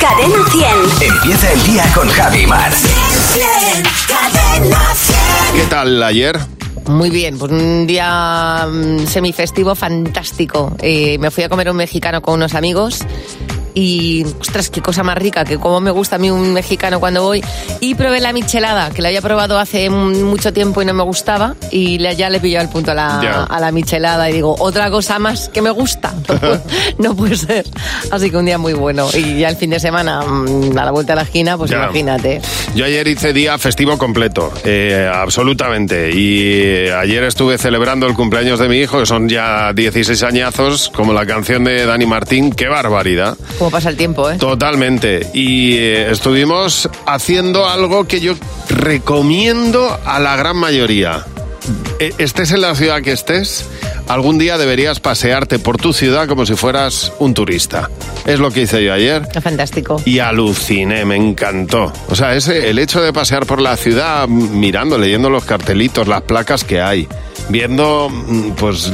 [0.00, 1.12] Cadena 100.
[1.12, 2.72] Empieza el día con Javi Mar.
[4.08, 5.56] Cadena 100.
[5.56, 6.38] ¿Qué tal ayer?
[6.86, 10.74] Muy bien, pues un día mm, semifestivo fantástico.
[10.80, 13.00] Eh, me fui a comer un mexicano con unos amigos
[13.74, 17.22] y, ostras, qué cosa más rica, que como me gusta a mí un mexicano cuando
[17.22, 17.42] voy.
[17.80, 21.54] Y probé la michelada, que la había probado hace mucho tiempo y no me gustaba.
[21.70, 25.18] Y ya le pilló el punto a la, a la michelada y digo, otra cosa
[25.18, 26.14] más que me gusta.
[26.98, 27.64] no puede ser.
[28.10, 29.08] Así que un día muy bueno.
[29.14, 31.78] Y ya el fin de semana, mm, a la vuelta de la esquina, pues Ya.
[31.84, 32.40] imagínate.
[32.74, 36.10] Yo ayer hice día festivo completo, eh, absolutamente.
[36.10, 41.12] Y ayer estuve celebrando el cumpleaños de mi hijo, que son ya 16 añazos, como
[41.12, 42.50] la canción de Dani Martín.
[42.52, 43.36] ¡Qué barbaridad!
[43.60, 44.38] Cómo pasa el tiempo, ¿eh?
[44.38, 45.20] Totalmente.
[45.34, 48.32] Y eh, estuvimos haciendo algo que yo
[48.70, 51.26] recomiendo a la gran mayoría.
[51.98, 53.66] Eh, Estés en la ciudad que estés,
[54.08, 57.90] algún día deberías pasearte por tu ciudad como si fueras un turista.
[58.24, 59.28] Es lo que hice yo ayer.
[59.42, 60.00] Fantástico.
[60.06, 61.92] Y aluciné, me encantó.
[62.08, 66.22] O sea, ese, el hecho de pasear por la ciudad mirando, leyendo los cartelitos, las
[66.22, 67.06] placas que hay,
[67.50, 68.90] viendo, mm, pues,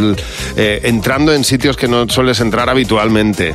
[0.56, 3.54] eh, entrando en sitios que no sueles entrar habitualmente.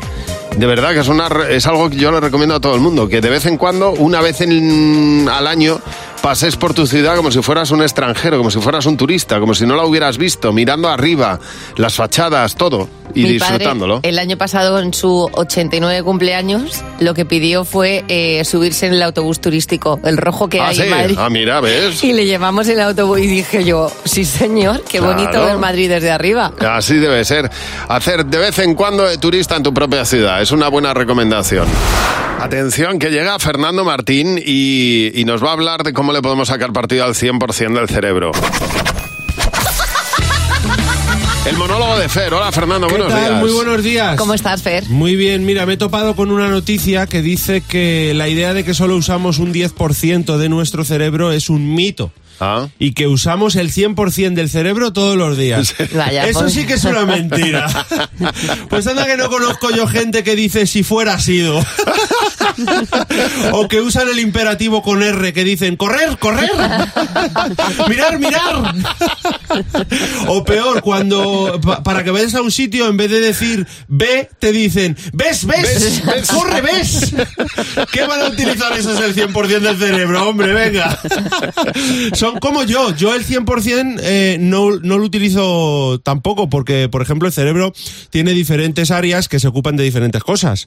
[0.55, 3.07] De verdad que es, una, es algo que yo le recomiendo a todo el mundo,
[3.07, 5.80] que de vez en cuando, una vez en- al año,
[6.22, 9.55] pases por tu ciudad como si fueras un extranjero, como si fueras un turista, como
[9.55, 11.39] si no la hubieras visto, mirando arriba,
[11.78, 14.00] las fachadas, todo, y Mi padre, disfrutándolo.
[14.03, 19.02] el año pasado, en su 89 cumpleaños, lo que pidió fue eh, subirse en el
[19.02, 20.81] autobús turístico, el rojo que ah, hay sí.
[20.83, 21.16] en Madrid.
[21.19, 22.03] Ah, mira, ¿ves?
[22.11, 25.16] Y le llevamos el autobús y dije yo, sí señor, qué Claro.
[25.16, 26.53] bonito ver Madrid desde arriba.
[26.59, 27.50] Así debe ser.
[27.88, 31.67] Hacer de vez en cuando de turista en tu propia ciudad es una buena recomendación.
[32.39, 36.48] Atención, que llega Fernando Martín y, y nos va a hablar de cómo le podemos
[36.48, 38.31] sacar partido al 100% del cerebro.
[41.45, 42.34] El monólogo de Fer.
[42.34, 43.28] Hola Fernando, ¿Qué buenos tal?
[43.30, 43.40] días.
[43.42, 44.16] Muy buenos días.
[44.16, 44.88] ¿Cómo estás, Fer?
[44.90, 48.64] Muy bien, mira, me he topado con una noticia que dice que la idea de
[48.64, 52.12] que solo usamos un 10% de nuestro cerebro es un mito.
[52.40, 52.68] Ah.
[52.80, 55.75] Y que usamos el 100% del cerebro todos los días.
[55.94, 57.68] Vaya, Eso pues- sí que es una mentira.
[58.69, 61.59] Pues anda que no conozco yo gente que dice si fuera sido.
[63.53, 66.49] O que usan el imperativo con R, que dicen correr, correr.
[67.89, 68.73] Mirar, mirar.
[70.27, 74.29] O peor, cuando pa- para que vayas a un sitio, en vez de decir ve,
[74.39, 76.01] te dicen ves, ves,
[76.31, 77.13] corre, ves.
[77.91, 80.53] ¿Qué van a utilizar esos el 100% del cerebro, hombre?
[80.53, 80.97] Venga.
[82.13, 82.95] Son como yo.
[82.95, 87.73] Yo el 100% eh, no, no lo utilizo tampoco porque, por ejemplo, el cerebro
[88.09, 90.63] tiene diferentes áreas que se ocupan de diferentes cosas.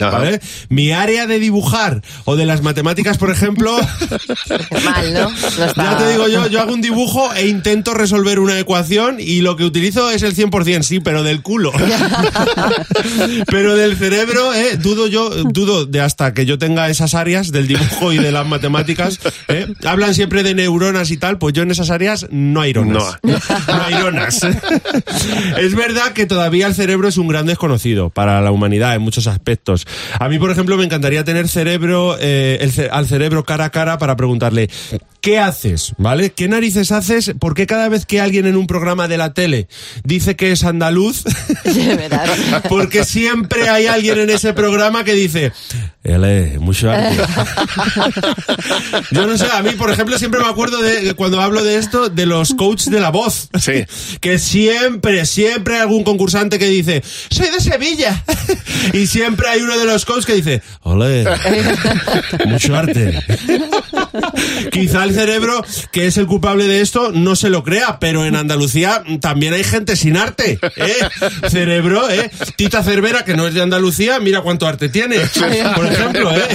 [0.69, 1.84] Mi área de dibujar
[2.25, 3.77] o de las matemáticas, por ejemplo...
[4.85, 5.31] Mal, ¿no?
[5.31, 9.17] No está- Ya te digo yo, yo hago un dibujo e intento resolver una ecuación
[9.21, 11.73] y lo que utilizo es el 100%, sí, pero del culo.
[13.51, 17.67] pero del cerebro, eh, dudo yo, dudo de hasta que yo tenga esas áreas del
[17.67, 19.19] dibujo y de las matemáticas.
[19.49, 19.67] eh.
[19.85, 23.19] Hablan siempre de neuronas y tal, pues yo en esas áreas no hay ironas.
[23.23, 23.33] No.
[23.33, 24.41] No hay ironas.
[25.59, 29.27] es verdad que todavía el cerebro es un gran desconocido para la humanidad en muchos
[29.27, 29.87] aspectos.
[30.19, 33.71] A mí, por ejemplo, me encantaría tener cerebro, eh, el ce- al cerebro cara a
[33.71, 34.69] cara para preguntarle,
[35.21, 35.93] ¿qué haces?
[35.99, 36.31] ¿Vale?
[36.33, 37.33] ¿Qué narices haces?
[37.39, 39.69] ¿Por qué cada vez que alguien en un programa de la tele
[40.05, 41.25] dice que es andaluz?
[42.69, 45.53] Porque siempre hay alguien en ese programa que dice,
[46.03, 47.17] él es mucho arte.
[49.11, 52.09] Yo no sé, a mí, por ejemplo, siempre me acuerdo de, cuando hablo de esto,
[52.09, 53.49] de los coaches de la voz.
[53.59, 53.85] Sí.
[54.21, 58.23] Que siempre, siempre hay algún concursante que dice, soy de Sevilla.
[58.93, 61.25] Y siempre hay uno de los coaches que dice, ole,
[62.47, 63.23] mucho arte.
[64.73, 68.37] Quizá el cerebro, que es el culpable de esto, no se lo crea, pero en
[68.37, 70.59] Andalucía también hay gente sin arte.
[70.77, 71.49] ¿eh?
[71.49, 72.31] Cerebro, ¿eh?
[72.57, 75.17] Tita Cervera, que no es de Andalucía, mira cuánto arte tiene,
[75.75, 76.33] por ejemplo.
[76.33, 76.49] ¿eh?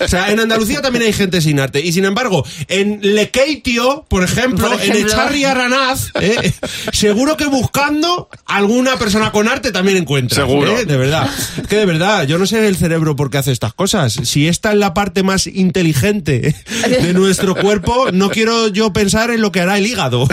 [0.00, 1.80] O sea, en Andalucía también hay gente sin arte.
[1.80, 5.12] Y sin embargo, en Lekeitio, por ejemplo, Por en ejemplo.
[5.12, 6.52] Echarri Aranaz, ¿eh?
[6.92, 10.36] seguro que buscando alguna persona con arte también encuentra.
[10.36, 10.78] Seguro.
[10.78, 10.84] ¿eh?
[10.84, 11.28] De verdad.
[11.60, 14.12] Es que de verdad, yo no sé el cerebro por qué hace estas cosas.
[14.24, 16.54] Si esta es la parte más inteligente
[17.02, 20.26] de nuestro cuerpo, no quiero yo pensar en lo que hará el hígado,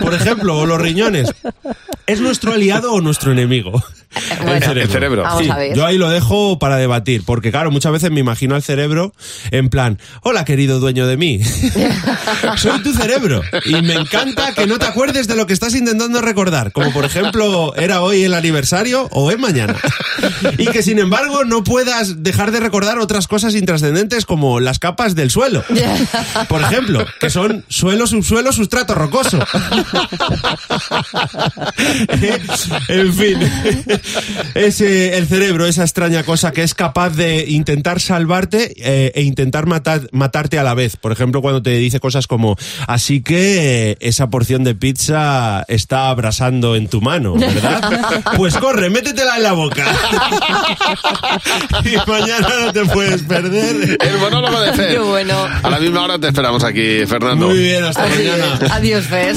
[0.00, 1.32] por ejemplo, o los riñones.
[2.06, 3.82] ¿Es nuestro aliado o nuestro enemigo?
[4.44, 5.22] Bueno, El cerebro.
[5.22, 5.76] Vamos Sí, a ver.
[5.76, 9.12] Yo ahí lo dejo para debatir, porque claro, muchas veces me imagino al cerebro
[9.50, 11.40] en plan, hola querido dueño de mí,
[12.56, 16.20] soy tu cerebro y me encanta que no te acuerdes de lo que estás intentando
[16.20, 19.76] recordar, como por ejemplo era hoy el aniversario o es mañana,
[20.58, 25.14] y que sin embargo no puedas dejar de recordar otras cosas intrascendentes como las capas
[25.14, 25.64] del suelo,
[26.48, 29.38] por ejemplo, que son suelo, subsuelo, sustrato rocoso.
[32.88, 33.38] en fin,
[34.54, 39.22] es eh, el cerebro, esa extraña cosa que es capaz de intentar salvarte eh, e
[39.22, 40.96] intentar matar, matarte a la vez.
[40.96, 42.56] Por ejemplo, cuando te dice cosas como,
[42.86, 48.22] así que eh, esa porción de pizza está abrasando en tu mano, ¿verdad?
[48.36, 49.84] Pues corre, métetela en la boca.
[51.84, 53.98] y mañana no te puedes perder.
[54.00, 54.90] El monólogo de Fer.
[54.90, 55.46] Qué bueno.
[55.62, 57.48] A la misma hora te esperamos aquí, Fernando.
[57.48, 58.58] Muy bien, hasta mañana.
[58.70, 59.34] Adiós, Fer.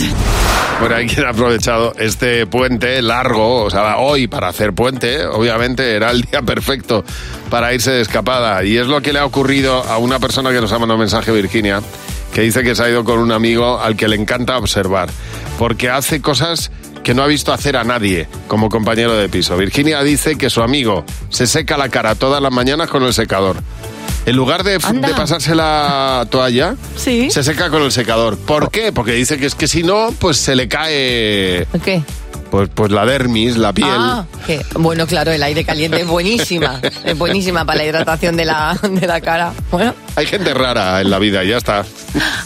[0.79, 5.95] Bueno, hay quien ha aprovechado este puente largo, o sea, hoy para hacer puente, obviamente
[5.95, 7.06] era el día perfecto
[7.50, 8.63] para irse de escapada.
[8.63, 11.01] Y es lo que le ha ocurrido a una persona que nos ha mandado un
[11.01, 11.81] mensaje, Virginia,
[12.33, 15.09] que dice que se ha ido con un amigo al que le encanta observar,
[15.59, 16.71] porque hace cosas
[17.04, 19.56] que no ha visto hacer a nadie como compañero de piso.
[19.56, 23.57] Virginia dice que su amigo se seca la cara todas las mañanas con el secador.
[24.27, 27.31] En lugar de, de pasarse la toalla, Sí.
[27.31, 28.38] se seca con el secador.
[28.38, 28.91] ¿Por qué?
[28.91, 32.01] Porque dice que es que si no, pues se le cae ¿Qué?
[32.51, 33.88] pues, pues la dermis, la piel.
[33.89, 34.25] Ah,
[34.75, 36.81] bueno, claro, el aire caliente es buenísima.
[37.06, 39.53] Es buenísima para la hidratación de la, de la cara.
[39.71, 41.85] Bueno, Hay gente rara en la vida, ya está.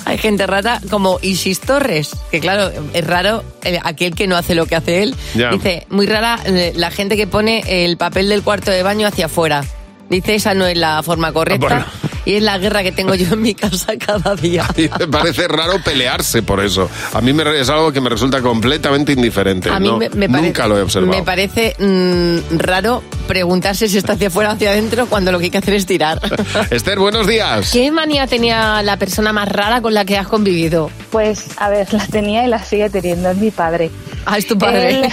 [0.06, 4.54] hay gente rata como Isis Torres, que claro, es raro eh, aquel que no hace
[4.54, 5.16] lo que hace él.
[5.34, 5.50] Ya.
[5.50, 9.26] Dice, muy rara eh, la gente que pone el papel del cuarto de baño hacia
[9.26, 9.64] afuera.
[10.12, 11.68] Dice, esa no es la forma correcta.
[11.68, 11.86] Bueno.
[12.26, 14.68] Y es la guerra que tengo yo en mi casa cada día.
[14.78, 16.88] Y me parece raro pelearse por eso.
[17.14, 19.70] A mí me, re- es algo que me resulta completamente indiferente.
[19.70, 19.98] A mí ¿no?
[19.98, 21.18] me, me parece, Nunca lo he observado.
[21.18, 25.46] Me parece mm, raro preguntarse si está hacia afuera o hacia adentro cuando lo que
[25.46, 26.20] hay que hacer es tirar.
[26.70, 27.72] Esther, buenos días.
[27.72, 30.92] ¿Qué manía tenía la persona más rara con la que has convivido?
[31.10, 33.90] Pues, a ver, la tenía y la sigue teniendo, es mi padre.
[34.26, 35.02] Ah, es tu padre.
[35.06, 35.08] Él,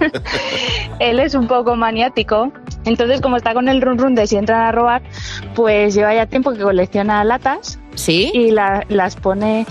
[1.00, 2.52] él es un poco maniático,
[2.84, 5.02] entonces como está con el run run de si entran a robar,
[5.54, 8.30] pues lleva ya tiempo que colecciona latas ¿Sí?
[8.34, 9.66] y la- las pone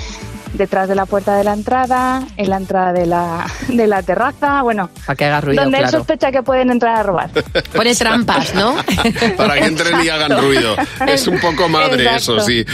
[0.55, 4.61] detrás de la puerta de la entrada, en la entrada de la, de la terraza,
[4.61, 5.99] bueno, Para que haga ruido, donde él claro.
[5.99, 7.29] sospecha que pueden entrar a robar.
[7.75, 8.75] Pone trampas, ¿no?
[9.37, 10.75] Para que entren y hagan ruido.
[11.07, 12.37] Es un poco madre Exacto.
[12.37, 12.65] eso, sí.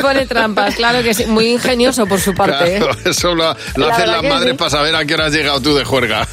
[0.00, 1.26] Pone trampas, claro que sí.
[1.26, 2.76] Muy ingenioso por su parte.
[2.76, 2.78] ¿eh?
[2.78, 4.56] Claro, eso lo, lo La hacen las madres sí.
[4.56, 6.26] para saber a qué hora has llegado tú de juerga.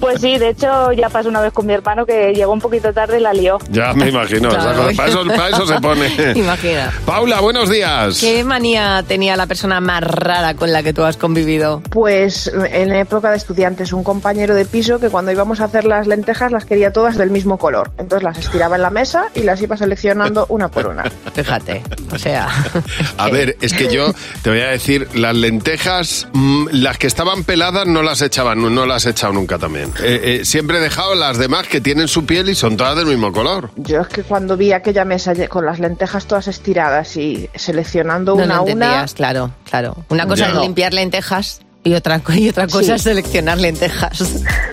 [0.00, 2.92] Pues sí, de hecho ya pasó una vez con mi hermano que llegó un poquito
[2.92, 3.58] tarde y la lió.
[3.70, 4.48] Ya me imagino.
[4.48, 4.82] Claro.
[4.82, 6.32] o sea, para, eso, para eso se pone.
[6.34, 6.92] Imagina.
[7.06, 8.18] Paula, buenos días.
[8.20, 11.82] ¿Qué manía tenía la persona más rara con la que tú has convivido?
[11.90, 16.06] Pues en época de estudiantes, un compañero de piso que cuando íbamos a hacer las
[16.06, 17.92] lentejas las quería todas del mismo color.
[17.98, 21.04] Entonces las estiraba en la mesa y las iba seleccionando una por una.
[21.34, 21.82] Fíjate,
[22.12, 22.48] o sea...
[23.18, 27.44] A ver, es que yo te voy a decir, las lentejas, mm, las que estaban
[27.44, 29.92] peladas no las echaban, no, no las he echado nunca también.
[30.02, 33.06] Eh, eh, siempre he dejado las demás que tienen su piel y son todas del
[33.06, 33.70] mismo color.
[33.76, 38.44] Yo es que cuando vi aquella mesa con las lentejas todas estiradas y seleccionando No
[38.44, 39.96] una a una, claro, claro.
[40.08, 40.52] Una cosa Ya.
[40.54, 42.92] es limpiar lentejas y otra, y otra cosa Sí.
[42.92, 44.18] es seleccionar lentejas.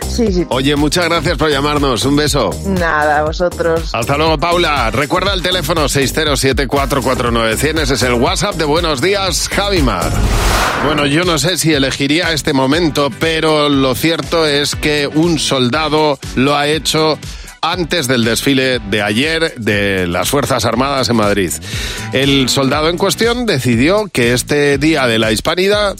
[0.08, 0.46] sí, sí.
[0.50, 2.06] Oye, muchas gracias por llamarnos.
[2.06, 2.50] Un beso.
[2.66, 3.90] Nada, vosotros.
[3.94, 4.92] Hasta luego, Paula.
[4.92, 7.80] Recuerda el teléfono 607-449-100.
[7.80, 10.12] Ese es el WhatsApp de Buenos Días, Javimar.
[10.86, 16.18] Bueno, yo no sé si elegiría este momento, pero lo cierto es que un soldado
[16.36, 17.20] lo ha hecho
[17.62, 21.52] antes del desfile de ayer de las Fuerzas Armadas en Madrid.
[22.12, 25.96] El soldado en cuestión decidió que este día de la hispanidad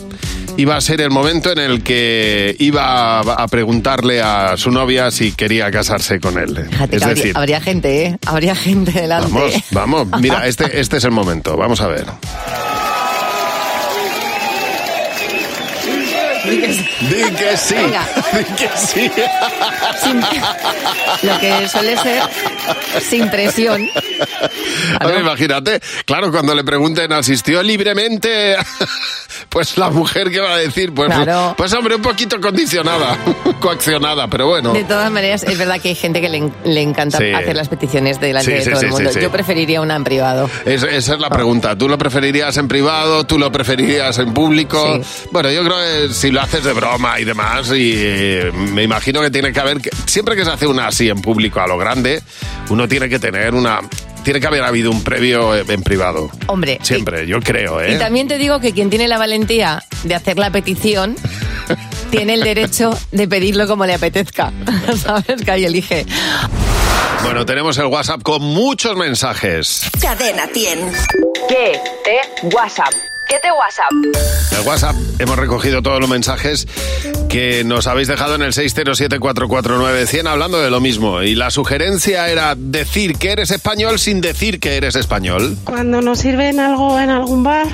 [0.58, 5.32] iba a ser el momento en el que iba a preguntarle a su novia si
[5.32, 6.68] quería casarse con él.
[6.70, 8.18] Fíjate es habría, decir, habría gente, ¿eh?
[8.26, 9.32] Habría gente delante.
[9.32, 10.22] Vamos, vamos.
[10.22, 11.58] Mira, este, este es el momento.
[11.58, 12.06] Vamos a ver.
[16.52, 16.60] Di
[17.38, 17.76] que sí.
[17.76, 18.08] Venga.
[18.34, 19.12] Di que sí.
[20.04, 20.22] Sin-
[21.30, 22.24] lo que suele ser
[23.10, 23.88] sin presión.
[25.00, 28.56] Ahora, imagínate, claro, cuando le pregunten, ¿asistió libremente?
[29.50, 31.56] Pues la mujer que va a decir, pues, Claro.
[31.58, 33.18] pues hombre, un poquito condicionada,
[33.60, 34.72] coaccionada, pero bueno.
[34.74, 37.32] De todas maneras, es verdad que hay gente que le, le encanta Sí.
[37.34, 39.12] hacer las peticiones delante Sí, de sí, todo sí, el sí, mundo.
[39.14, 39.20] sí.
[39.22, 40.50] Yo preferiría una en privado.
[40.66, 41.76] Es- esa es la pregunta.
[41.78, 43.26] ¿Tú lo preferirías en privado?
[43.26, 45.02] ¿Tú lo preferirías en público?
[45.04, 45.28] Sí.
[45.32, 49.22] Bueno, yo creo que si lo haces de broma y demás, y eh, me imagino
[49.22, 49.80] que tiene que haber...
[49.82, 52.22] que- siempre que se hace una así en público a lo grande,
[52.70, 53.80] uno tiene que tener una...
[54.24, 56.30] Tiene que haber habido un previo en privado.
[56.46, 57.96] Hombre, Siempre, yo creo, ¿eh?
[57.96, 61.16] Y también te digo que quien tiene la valentía de hacer la petición
[62.12, 64.52] tiene el derecho de pedirlo como le apetezca.
[65.02, 65.42] ¿Sabes?
[65.44, 66.06] Que ahí elige.
[67.24, 69.90] Bueno, tenemos el WhatsApp con muchos mensajes.
[70.00, 70.92] Cadena 100.
[71.50, 72.94] ¿Qué te WhatsApp?
[73.32, 73.92] 7 WhatsApp.
[74.52, 76.68] En el WhatsApp hemos recogido todos los mensajes
[77.30, 81.22] que nos habéis dejado en el 607-449-100 hablando de lo mismo.
[81.22, 85.56] Y la sugerencia era decir que eres español sin decir que eres español.
[85.64, 87.68] Cuando nos sirven algo en algún bar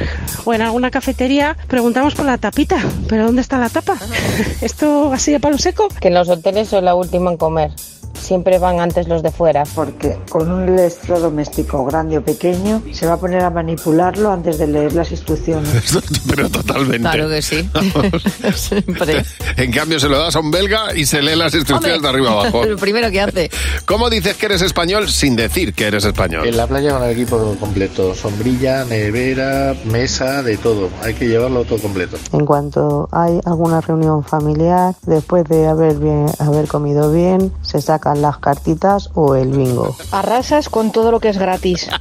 [0.45, 2.77] o en alguna cafetería, preguntamos por la tapita.
[3.09, 3.97] ¿Pero dónde está la tapa?
[4.61, 5.87] ¿Esto así de palo seco?
[5.99, 7.71] Que en los hoteles soy la última en comer.
[8.13, 9.63] Siempre van antes los de fuera.
[9.75, 14.67] Porque con un electrodoméstico grande o pequeño se va a poner a manipularlo antes de
[14.67, 15.97] leer las instrucciones.
[16.29, 16.99] Pero totalmente.
[16.99, 17.69] Claro que sí.
[18.55, 19.23] Siempre.
[19.55, 22.31] En cambio, se lo das a un belga y se lee las instrucciones de arriba
[22.31, 22.65] abajo.
[22.65, 23.49] Lo primero que hace.
[23.85, 26.47] ¿Cómo dices que eres español sin decir que eres español?
[26.47, 30.89] En la playa con el equipo completo, sombrilla, nevera, mesa, de todo.
[31.01, 32.17] Hay que llevarlo todo completo.
[32.33, 38.21] En cuanto hay alguna reunión familiar, después de haber, bien, haber comido bien, se sacan
[38.21, 39.95] las cartitas o el bingo.
[40.11, 41.89] Arrasas con todo lo que es gratis.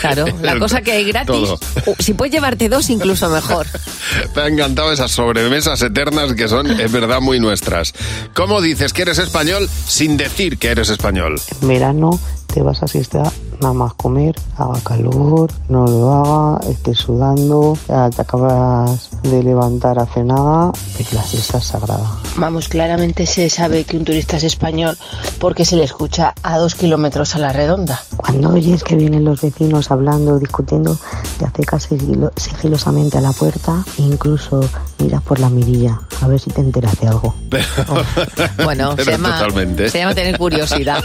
[0.00, 1.26] Claro, la cosa que hay gratis.
[1.26, 1.58] Todo.
[1.98, 3.66] Si puedes llevarte dos, incluso mejor.
[4.36, 7.94] Me han encantado esas sobremesas eternas que son, es verdad, muy nuestras.
[8.34, 11.40] ¿Cómo dices que eres español sin decir que eres español?
[11.62, 12.20] En verano
[12.52, 18.10] te vas a siesta nada más comer, haga calor, no lo haga, estés sudando, ya
[18.10, 22.10] te acabas de levantar hace nada, pero la siesta es sagrada.
[22.36, 24.96] Vamos, claramente se sabe que un turista es español
[25.40, 28.00] porque se le escucha a dos kilómetros a la redonda.
[28.16, 30.96] Cuando oyes que vienen los vecinos hablando, discutiendo,
[31.38, 34.60] te acercas sigilo- sigilosamente a la puerta e incluso
[34.98, 37.34] miras por la mirilla a ver si te enteras de algo.
[38.64, 39.88] Bueno, se llama, totalmente.
[39.90, 41.02] se llama tener curiosidad.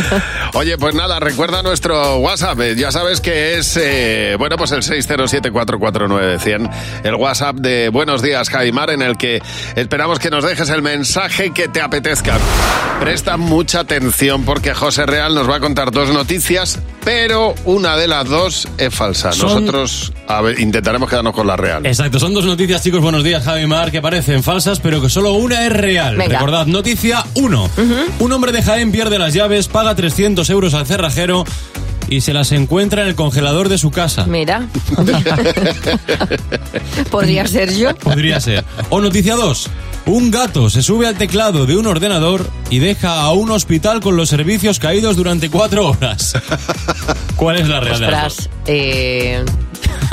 [0.54, 2.60] Oye, pues nada, recuerda nuestro WhatsApp.
[2.60, 6.70] eh, Ya sabes que es, eh, bueno, pues el 607-449-100.
[7.04, 9.40] El WhatsApp de Buenos Días, Jaimar, en el que
[9.76, 12.36] esperamos que nos dejes el mensaje que te apetezca.
[13.00, 18.08] Presta mucha atención porque José Real nos va a contar dos noticias, pero una de
[18.08, 19.32] las dos es falsa.
[19.32, 21.86] Son- Nosotros a ver, intentaremos quedarnos con la real.
[21.86, 23.00] Exacto, son dos noticias, chicos.
[23.00, 26.16] Buenos días, Javi Mar, que parecen falsas, pero que solo una es real.
[26.16, 26.38] Venga.
[26.38, 27.70] Recordad, noticia 1.
[28.20, 31.44] Un hombre de Jaén pierde las llaves, paga 300 euros al cerrajero
[32.08, 34.24] y se las encuentra en el congelador de su casa.
[34.26, 34.66] Mira.
[37.10, 37.94] Podría ser yo.
[37.96, 38.64] Podría ser.
[38.90, 39.68] O noticia 2.
[40.06, 44.16] Un gato se sube al teclado de un ordenador y deja a un hospital con
[44.16, 46.32] los servicios caídos durante cuatro horas.
[47.36, 48.50] ¿Cuál es la real de las Ostras.
[48.66, 49.44] eh,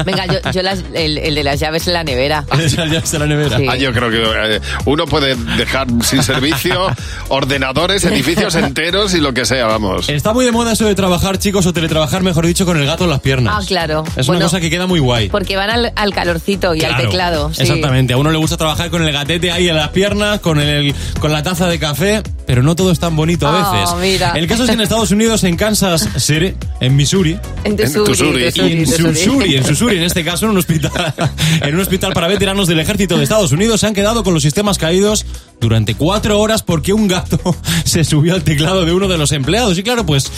[0.06, 2.44] Venga, yo, yo las- el, el de las llaves en la nevera.
[2.60, 3.58] Esas llaves de la nevera.
[3.58, 3.66] Sí.
[3.70, 4.24] Ah, yo creo que
[4.56, 6.88] eh, uno puede dejar sin servicio
[7.30, 10.10] ordenadores, edificios enteros y lo que sea, vamos.
[10.10, 13.04] Está muy de moda eso de trabajar, chicos, o teletrabajar, mejor dicho, con el gato
[13.06, 13.56] en las piernas.
[13.58, 14.04] Ah, claro.
[14.16, 15.30] Es Bueno, una cosa que queda muy guay.
[15.30, 17.54] Porque van al, al calorcito y al Claro, teclado.
[17.54, 17.62] sí.
[17.64, 18.14] Exactamente.
[18.14, 21.32] A uno le gusta trabajar con el gatete ahí en las piernas, con el con
[21.32, 23.96] la taza de café, pero no todo es tan bonito a Ah, veces.
[24.00, 24.32] mira.
[24.36, 28.06] El caso es que en Estados Unidos, en Kansas City, en Missouri, En En Tusuri,
[28.06, 28.46] Tusuri.
[28.46, 29.16] Tusuri, y en Tusuri.
[29.16, 31.14] Susuri, en Susuri, en este caso, en un hospital,
[31.62, 34.44] en un hospital para veteranos del ejército de Estados Unidos, se han quedado con los
[34.44, 35.26] sistemas caídos
[35.60, 37.40] durante cuatro horas porque un gato
[37.84, 39.78] se subió al teclado de uno de los empleados.
[39.78, 40.32] Y claro, pues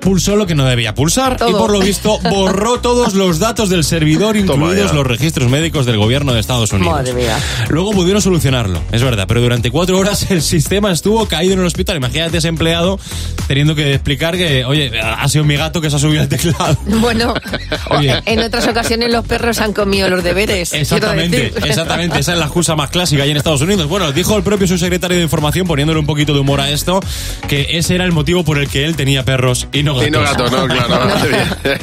[0.00, 1.58] pulsó lo que no debía pulsar y Todo.
[1.58, 6.32] por lo visto borró todos los datos del servidor, incluidos los registros médicos del gobierno
[6.32, 6.92] de Estados Unidos.
[6.92, 7.38] Madre mía.
[7.68, 11.66] Luego pudieron solucionarlo, es verdad, pero durante cuatro horas el sistema estuvo caído en el
[11.66, 11.96] hospital.
[11.96, 12.98] Imagínate ese empleado
[13.46, 16.76] teniendo que explicar que, oye, ha sido mi gato que se ha subido al teclado.
[17.00, 17.34] Bueno,
[17.90, 18.20] Oye.
[18.26, 20.72] en otras ocasiones los perros han comido los deberes.
[20.72, 21.64] Exactamente, decir.
[21.66, 22.18] exactamente.
[22.18, 23.88] Esa es la excusa más clásica ahí en Estados Unidos.
[23.88, 27.00] Bueno, dijo el propio subsecretario de Información, poniéndole un poquito de humor a esto,
[27.48, 30.08] que ese era el motivo por el que él tenía perros y no gatos.
[30.08, 31.00] Y no gato, no, claro.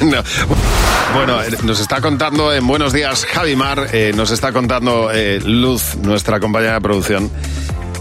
[0.04, 0.22] No.
[1.14, 5.96] Bueno, eh, nos está contando en Buenos Días Javimar, eh, nos está contando eh, Luz,
[5.96, 7.30] nuestra compañera de producción,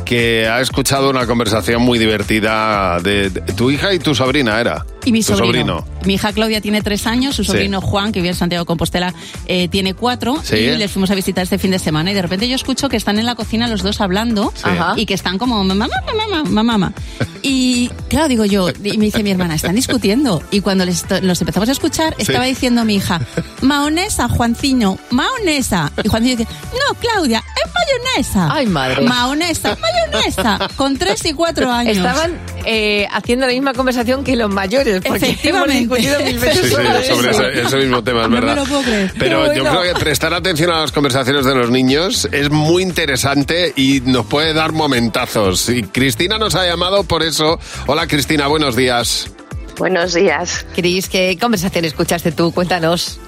[0.06, 4.86] que ha escuchado una conversación muy divertida de, de- tu hija y tu sobrina, ¿era?
[5.08, 5.86] Y mi sobrino.
[6.06, 7.52] Mi hija Claudia tiene tres años, su Sí.
[7.52, 9.14] sobrino Juan, que vive en Santiago de Compostela,
[9.46, 10.38] eh, tiene cuatro.
[10.44, 10.56] Sí.
[10.58, 12.12] Y les fuimos a visitar este fin de semana.
[12.12, 14.52] Y de repente yo escucho que están en la cocina los dos hablando
[14.98, 16.94] y que están como mamá, mamá, mamá, mamá.
[17.44, 20.42] Y claro, digo yo, y me dice mi hermana, están discutiendo.
[20.52, 22.24] Y cuando les los empezamos a escuchar, Sí.
[22.24, 23.22] estaba diciendo mi hija,
[23.62, 25.92] maonesa, Juanciño, maonesa.
[26.04, 28.50] Y Juanciño dice, no, Claudia, es mayonesa.
[28.52, 29.02] Ay, madre.
[29.02, 30.68] Maonesa, mayonesa.
[30.76, 31.96] Con tres y cuatro años.
[31.98, 35.80] Estaban eh, haciendo la misma conversación que los mayores, porque hemos Efectivamente.
[35.80, 37.30] discutido mil veces Sí, sí, sobre, eso.
[37.30, 38.56] ese, ese mismo tema, es No me verdad.
[38.58, 39.14] lo puedo creer.
[39.18, 43.74] Pero yo creo que prestar atención a las conversaciones de los niños es muy interesante
[43.76, 45.70] y nos puede dar momentazos.
[45.70, 47.60] Y Cristina nos ha llamado por eso.
[47.86, 49.30] Hola Cristina, buenos días.
[49.78, 50.66] Buenos días.
[50.76, 52.52] Cris, ¿qué conversación escuchaste tú?
[52.52, 53.20] Cuéntanos.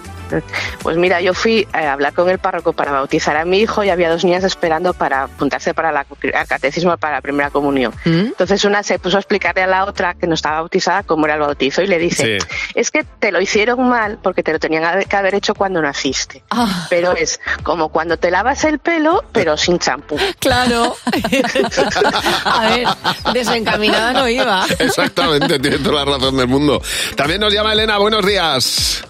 [0.82, 3.90] Pues mira, yo fui a hablar con el párroco para bautizar a mi hijo y
[3.90, 7.94] había dos niñas esperando para apuntarse para la, al catecismo para la primera comunión.
[8.06, 11.36] Entonces una se puso a explicarle a la otra que no estaba bautizada cómo era
[11.36, 12.48] el bautizo y le dice, Sí.
[12.76, 16.44] es que te lo hicieron mal porque te lo tenían que haber hecho cuando naciste.
[16.90, 20.18] Pero es como cuando te lavas el pelo, pero sin champú.
[20.40, 20.96] Claro.
[22.46, 22.88] A ver,
[23.34, 24.66] desencaminada no iba.
[24.80, 26.82] Exactamente, tiene toda la razón del mundo.
[27.16, 29.04] También nos llama Elena, buenos días.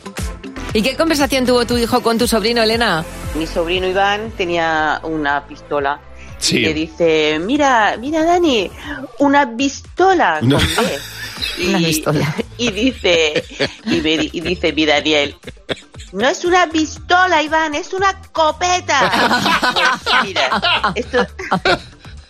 [0.74, 3.04] ¿Y qué conversación tuvo tu hijo con tu sobrino, Elena?
[3.36, 6.00] Mi sobrino Iván tenía una pistola.
[6.38, 6.58] Sí.
[6.58, 8.70] Y le dice, mira, mira Dani,
[9.20, 10.60] una pistola con No.
[11.58, 12.36] Y, Una pistola.
[12.58, 13.44] Y dice,
[13.86, 15.36] y, me- y dice mi Daniel,
[16.12, 19.12] no es una pistola, Iván, es una copeta.
[20.04, 20.62] Pues mira,
[20.96, 21.26] esto,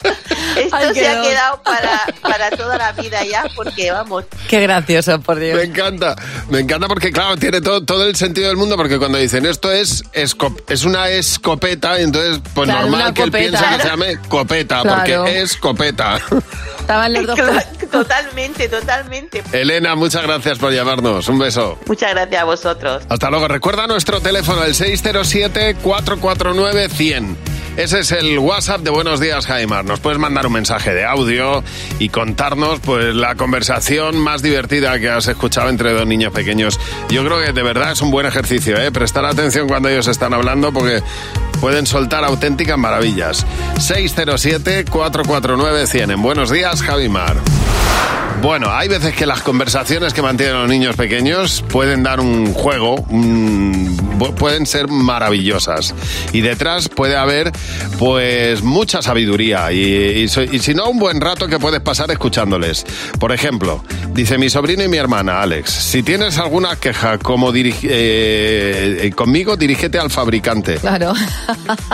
[0.57, 5.19] esto Ay, se ha quedado para, para toda la vida ya, porque vamos, Qué gracioso,
[5.21, 5.55] por Dios.
[5.57, 6.15] Me encanta,
[6.49, 9.71] me encanta porque claro, tiene todo, todo el sentido del mundo porque cuando dicen esto
[9.71, 10.35] es es
[10.85, 14.97] una escopeta, y entonces pues Claro, normal que él piense que se llame copeta Claro.
[14.97, 16.19] porque es copeta.
[16.79, 17.39] Estaban los dos.
[17.91, 19.43] totalmente, totalmente.
[19.51, 21.27] Elena, muchas gracias por llamarnos.
[21.27, 21.77] Un beso.
[21.85, 23.03] Muchas gracias a vosotros.
[23.09, 23.47] Hasta luego.
[23.47, 27.35] Recuerda nuestro teléfono, el 607-449-100.
[27.79, 29.85] Ese es el WhatsApp de Buenos Días, Jaimar.
[29.85, 31.63] Nos puedes mandar un mensaje de audio
[31.97, 36.77] y contarnos pues la conversación más divertida que has escuchado entre dos niños pequeños.
[37.07, 38.91] Yo creo que de verdad es un buen ejercicio, ¿eh?
[38.91, 41.01] Prestar atención cuando ellos están hablando porque
[41.59, 43.45] pueden soltar auténticas maravillas.
[43.75, 46.13] 607-449-100.
[46.13, 47.35] En Buenos Días, Javimar.
[48.41, 53.05] Bueno, hay veces que las conversaciones que mantienen los niños pequeños pueden dar un juego,
[54.37, 55.93] pueden ser maravillosas.
[56.31, 57.51] Y detrás puede haber,
[57.97, 62.85] pues, mucha sabiduría y, y si no, un buen rato que puedes pasar escuchándoles.
[63.19, 67.73] Por ejemplo, dice mi sobrino y mi hermana, Alex, si tienes alguna queja como eh,
[67.83, 70.75] eh, conmigo, dirígete al fabricante.
[70.75, 71.13] Claro.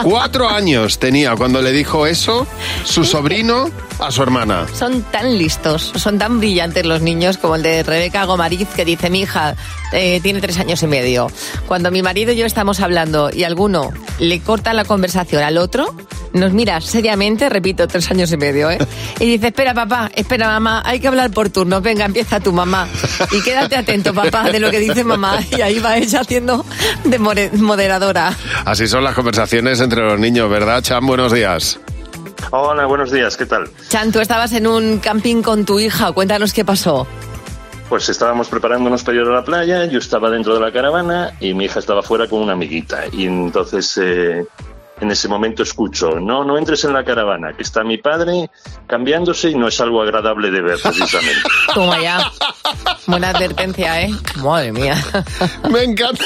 [0.04, 2.48] Cuatro años tenía cuando le dijo eso
[2.84, 3.70] su sobrino
[4.00, 4.66] a su hermana.
[4.74, 9.10] Son tan listos, son tan brillantes los niños como el de Rebeca Gomariz que dice
[9.10, 9.56] mi hija
[9.92, 11.32] eh, tiene tres años y medio.
[11.68, 15.96] Cuando mi marido y yo estamos hablando y alguno le corta la conversación al otro,
[16.36, 18.78] nos mira seriamente, repito, tres años y medio, ¿eh?
[19.20, 22.88] Y dice, espera papá, espera mamá, hay que hablar por turnos, venga, empieza tu mamá.
[23.32, 25.40] Y quédate atento, papá, de lo que dice mamá.
[25.56, 26.66] Y ahí va ella haciendo
[27.04, 28.36] de moderadora.
[28.66, 31.06] Así son las conversaciones entre los niños, ¿verdad, Chan?
[31.06, 31.80] Buenos días.
[32.52, 33.70] Hola, buenos días, ¿qué tal?
[33.90, 37.08] Chan, tú estabas en un camping con tu hija, cuéntanos qué pasó.
[37.90, 41.54] Pues estábamos preparándonos para ir a la playa, yo estaba dentro de la caravana y
[41.54, 43.04] mi hija estaba fuera con una amiguita.
[43.12, 44.46] Y entonces eh,
[45.02, 48.50] en ese momento escucho, no, no entres en la caravana, que está mi padre
[48.88, 51.42] cambiándose y no es algo agradable de ver precisamente.
[51.74, 52.20] Toma ya.
[53.08, 54.10] Buena advertencia, ¿eh?
[54.44, 54.96] Madre mía.
[55.70, 56.24] Me encanta,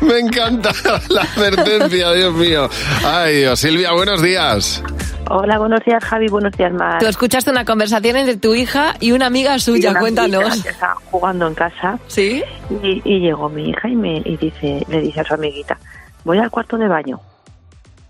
[0.00, 0.72] me encanta
[1.10, 2.68] la advertencia, Dios mío.
[3.04, 3.60] Ay, Dios.
[3.60, 4.82] Silvia, buenos días.
[5.30, 6.98] Hola, buenos días Javi, buenos días Mar.
[7.00, 10.62] Tú escuchaste una conversación entre tu hija y una amiga suya, una cuéntanos.
[10.62, 11.98] que Estaban jugando en casa.
[12.06, 12.42] Sí.
[12.82, 15.76] Y, y llegó mi hija y me y dice, le dice a su amiguita,
[16.24, 17.20] voy al cuarto de baño.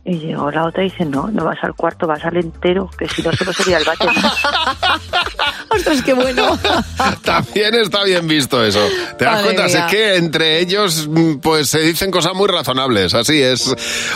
[0.08, 3.06] Y llegó la otra y dice, no, no vas al cuarto, vas al entero, que
[3.06, 4.08] si no solo sería el váter.
[5.68, 6.58] Ostras, qué bueno.
[7.22, 8.80] También está bien visto eso.
[9.18, 9.66] ¿Te das cuenta?
[9.66, 13.70] Es que entre ellos mm, pues se dicen cosas muy razonables, así es.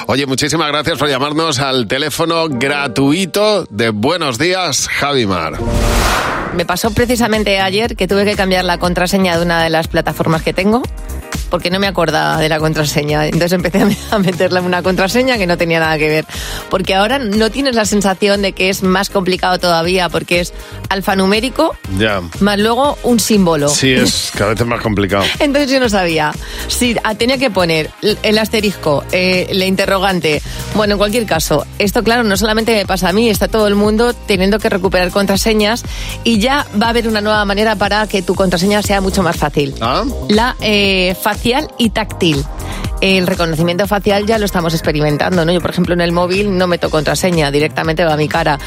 [0.06, 5.58] Oye, muchísimas gracias por llamarnos al teléfono gratuito de Buenos Días, Javimar.
[6.56, 10.42] Me pasó precisamente ayer que tuve que cambiar la contraseña de una de las plataformas
[10.42, 10.82] que tengo
[11.52, 13.26] porque no me acordaba de la contraseña.
[13.26, 16.24] Entonces empecé a meterle una contraseña que no tenía nada que ver.
[16.70, 20.54] Porque ahora no tienes la sensación de que es más complicado todavía porque es
[20.88, 22.22] alfanumérico Ya.
[22.40, 23.68] más luego un símbolo.
[23.68, 25.24] Sí, es cada vez más complicado.
[25.40, 26.32] Entonces yo no sabía
[26.68, 27.90] si ah, tenía que poner
[28.22, 30.40] el- asterisco, eh, el interrogante.
[30.74, 33.74] Bueno, en cualquier caso, esto claro, no solamente me pasa a mí, está todo el
[33.74, 35.84] mundo teniendo que recuperar contraseñas
[36.24, 39.36] y ya va a haber una nueva manera para que tu contraseña sea mucho más
[39.36, 39.74] fácil.
[39.82, 40.04] ¿Ah?
[40.28, 41.14] La eh,
[41.78, 42.44] y táctil.
[43.02, 45.50] El reconocimiento facial ya lo estamos experimentando, ¿no?
[45.52, 48.60] Yo, por ejemplo, en el móvil no meto contraseña, directamente va a mi cara.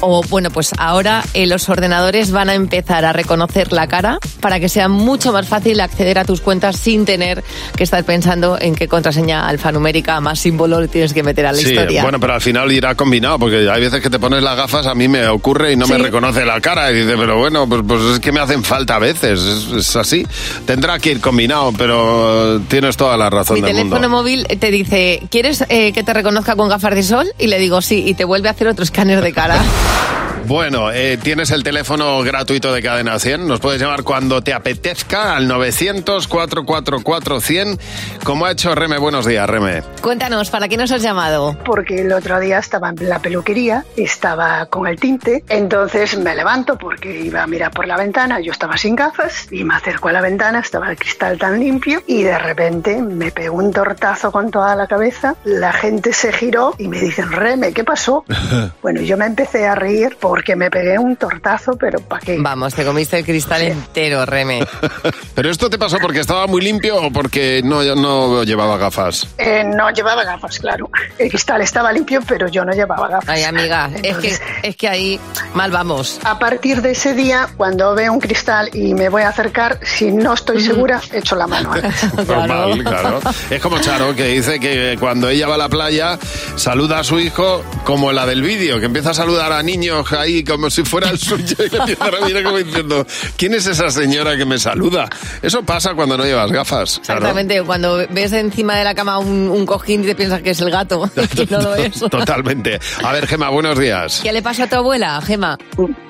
[0.00, 4.58] O, bueno, pues ahora eh, los ordenadores van a empezar a reconocer la cara para
[4.60, 7.44] que sea mucho más fácil acceder a tus cuentas sin tener
[7.76, 11.58] que estar pensando en qué contraseña alfanumérica más símbolo le tienes que meter a la
[11.58, 12.02] Sí, historia.
[12.02, 14.94] bueno, pero al final irá combinado, porque hay veces que te pones las gafas, a
[14.94, 16.02] mí me ocurre y no me Sí.
[16.02, 16.90] reconoce la cara.
[16.90, 19.96] Y dice, pero bueno, pues, pues es que me hacen falta a veces, es, es
[19.96, 20.26] así.
[20.64, 24.18] Tendrá que ir combinado, pero tienes toda la razón Mi del teléfono mundo.
[24.18, 27.26] móvil te dice, ¿quieres eh, que te reconozca con gafas de sol?
[27.38, 29.56] Y le digo sí, y te vuelve a hacer otro escáner de cara.
[30.46, 33.46] Bueno, eh, tienes el teléfono gratuito de Cadena 100.
[33.46, 37.78] Nos puedes llamar cuando te apetezca al 900-444-100.
[38.24, 38.98] Como ha hecho Reme.
[38.98, 39.82] Buenos días, Reme.
[40.00, 41.56] Cuéntanos, ¿para qué nos has llamado?
[41.64, 46.76] Porque el otro día estaba en la peluquería, estaba con el tinte, entonces me levanto
[46.76, 50.12] porque iba a mirar por la ventana, yo estaba sin gafas y me acerco a
[50.12, 54.50] la ventana, estaba el cristal tan limpio y de repente me pegó un tortazo con
[54.50, 58.24] toda la cabeza, la gente se giró y me dicen, Reme, ¿qué pasó?
[58.82, 62.38] Bueno, yo me empecé a reír porque me pegué un tortazo, pero ¿para qué?
[62.40, 64.66] Vamos, te comiste el cristal entero, Reme.
[65.34, 69.28] ¿Pero esto te pasó porque estaba muy limpio o porque no, no llevaba gafas?
[69.36, 70.88] Eh, no llevaba gafas, claro.
[71.18, 73.28] El cristal estaba limpio, pero yo no llevaba gafas.
[73.28, 75.20] Ay, amiga, es que, es que ahí
[75.52, 76.18] mal vamos.
[76.24, 80.12] A partir de ese día, cuando veo un cristal y me voy a acercar, si
[80.12, 81.74] no estoy segura, echo la mano.
[82.26, 83.20] Normal, claro.
[83.50, 86.18] Es como Charo, que dice que cuando ella va a la playa,
[86.56, 90.44] saluda a su hijo como la del vídeo, que empieza a saludar a niños ahí
[90.44, 93.06] como si fuera el suyo y le empieza a mirar como diciendo,
[93.36, 95.08] ¿quién es esa señora que me saluda?
[95.42, 97.00] Eso pasa cuando no llevas gafas.
[97.04, 97.20] claro.
[97.20, 100.60] Exactamente, cuando ves encima de la cama un, un cojín y te piensas que es
[100.60, 101.10] el gato.
[101.36, 102.00] y no lo es.
[102.00, 102.78] Totalmente.
[103.02, 104.20] A ver, Gema, buenos días.
[104.22, 105.58] ¿Qué le pasó a tu abuela, Gema?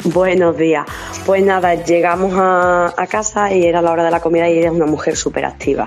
[0.05, 0.87] Buenos días.
[1.27, 4.69] Pues nada, llegamos a, a casa y era la hora de la comida y ella
[4.69, 5.87] es una mujer súper activa.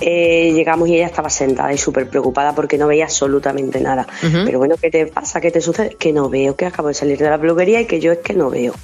[0.00, 4.06] Eh, llegamos y ella estaba sentada y súper preocupada porque no veía absolutamente nada.
[4.20, 5.40] Pero bueno, ¿qué te pasa?
[5.40, 5.96] ¿Qué te sucede?
[5.98, 8.34] Que no veo, que acabo de salir de la peluquería y que yo es que
[8.34, 8.74] no veo.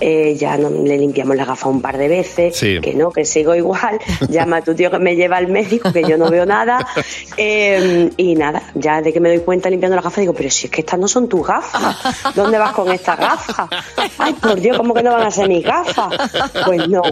[0.00, 2.80] Eh, ya no, le limpiamos las gafas un par de veces, Sí.
[2.80, 3.98] que no, que sigo igual.
[4.28, 6.86] Llama a tu tío que me lleva al médico, que yo no veo nada.
[7.38, 10.66] Eh, y nada, ya de que me doy cuenta limpiando las gafas, digo, pero si
[10.66, 12.34] es que estas no son tus gafas.
[12.34, 13.68] ¿Dónde vas con estas gafas?
[14.18, 16.14] Ay, por Dios, ¿cómo que no van a ser mis gafas?
[16.64, 17.02] Pues no.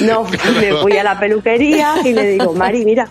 [0.00, 0.24] No,
[0.60, 3.08] me fui a la peluquería y le digo, Mari, mira,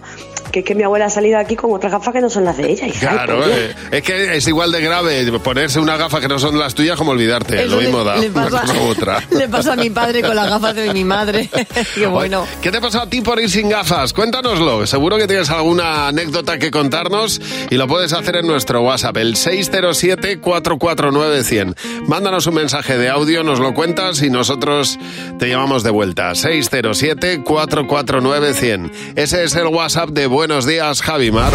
[0.55, 2.55] que es que mi abuela ha salido aquí con otras gafas que no son las
[2.55, 2.85] de ella.
[2.85, 3.57] "Ay, Claro, por Dios".
[3.59, 6.97] eh, es que es igual de grave ponerse unas gafas que no son las tuyas
[6.97, 7.63] como olvidarte.
[7.63, 9.21] Eso Lo le- mismo da le una pasa- otra.
[9.31, 11.49] Le pasó a mi padre con las gafas de mi madre.
[11.95, 12.47] Qué bueno.
[12.61, 14.13] ¿Qué te pasó a ti por ir sin gafas?
[14.13, 14.87] Cuéntanoslo.
[14.87, 19.35] Seguro que tienes alguna anécdota que contarnos y lo puedes hacer en nuestro WhatsApp, el
[19.35, 21.75] 607-449-100.
[22.07, 24.97] Mándanos un mensaje de audio, nos lo cuentas y nosotros
[25.37, 26.31] te llamamos de vuelta.
[26.33, 28.91] 607-449-100.
[29.15, 31.51] Ese es el WhatsApp de Buenos Días, Javimar.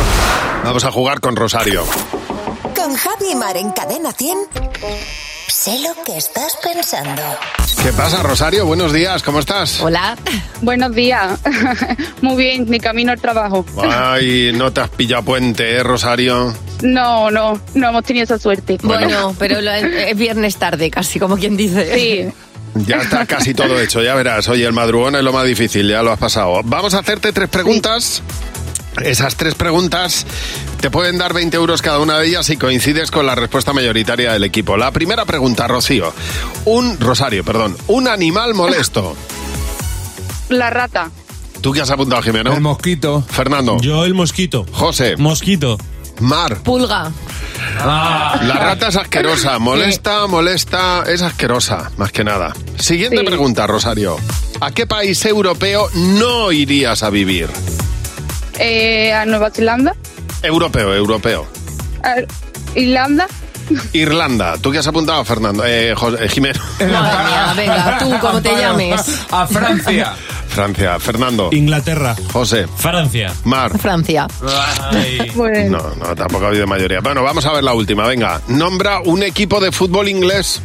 [0.64, 1.84] Vamos a jugar con Rosario.
[2.74, 4.36] Con Javi Mar en Cadena 100.
[5.46, 7.22] Sé lo que estás pensando.
[7.84, 8.66] ¿Qué pasa, Rosario?
[8.66, 9.80] Buenos días, ¿cómo estás?
[9.80, 10.16] Hola.
[10.62, 11.38] Buenos días.
[12.20, 13.64] Muy bien, mi camino al trabajo.
[13.80, 16.52] Ay, no te has pillado puente, ¿eh, Rosario?
[16.82, 18.76] No, no, no hemos tenido esa suerte.
[18.82, 21.94] Bueno, pero lo- es viernes tarde, casi como quien dice.
[21.94, 22.84] Sí.
[22.88, 24.48] Ya está casi todo hecho, ya verás.
[24.48, 26.60] Oye, el madrugón es lo más difícil, ya lo has pasado.
[26.64, 28.20] Vamos a hacerte tres preguntas.
[29.02, 30.26] Esas tres preguntas
[30.80, 34.32] te pueden dar 20 euros cada una de ellas si coincides con la respuesta mayoritaria
[34.32, 34.76] del equipo.
[34.76, 36.12] La primera pregunta, Rocío.
[36.64, 37.76] Un, Rosario, perdón.
[37.86, 39.16] Un animal molesto.
[40.48, 41.10] La rata.
[41.60, 42.52] ¿Tú qué has apuntado, Jimeno?
[42.52, 43.22] El mosquito.
[43.28, 43.78] Fernando.
[43.80, 44.66] Yo el mosquito.
[44.72, 45.16] José.
[45.16, 45.78] Mosquito.
[46.20, 46.62] Mar.
[46.62, 47.10] Pulga.
[47.78, 52.52] La rata es asquerosa, molesta, molesta, es asquerosa, más que nada.
[52.78, 53.24] Siguiente Sí.
[53.24, 54.16] pregunta, Rosario.
[54.60, 57.48] ¿A qué país europeo no irías a vivir?
[58.60, 59.94] Eh, a Nueva Zelanda.
[60.42, 61.46] Europeo, europeo.
[62.04, 62.14] A
[62.78, 63.26] Irlanda.
[63.92, 64.56] Irlanda.
[64.60, 65.64] ¿Tú qué has apuntado, Fernando?
[65.64, 66.60] Eh, José- eh, Jimeno.
[66.80, 69.00] Madre mía, venga, tú, como te llames.
[69.30, 70.12] A Francia.
[70.48, 70.98] Francia.
[70.98, 71.50] Fernando.
[71.52, 72.16] Inglaterra.
[72.32, 72.66] José.
[72.76, 73.32] Francia.
[73.44, 73.78] Mar.
[73.78, 74.26] Francia.
[75.70, 77.00] No, no, tampoco ha habido mayoría.
[77.00, 78.40] Bueno, vamos a ver la última, venga.
[78.48, 80.60] Nombra un equipo de fútbol inglés.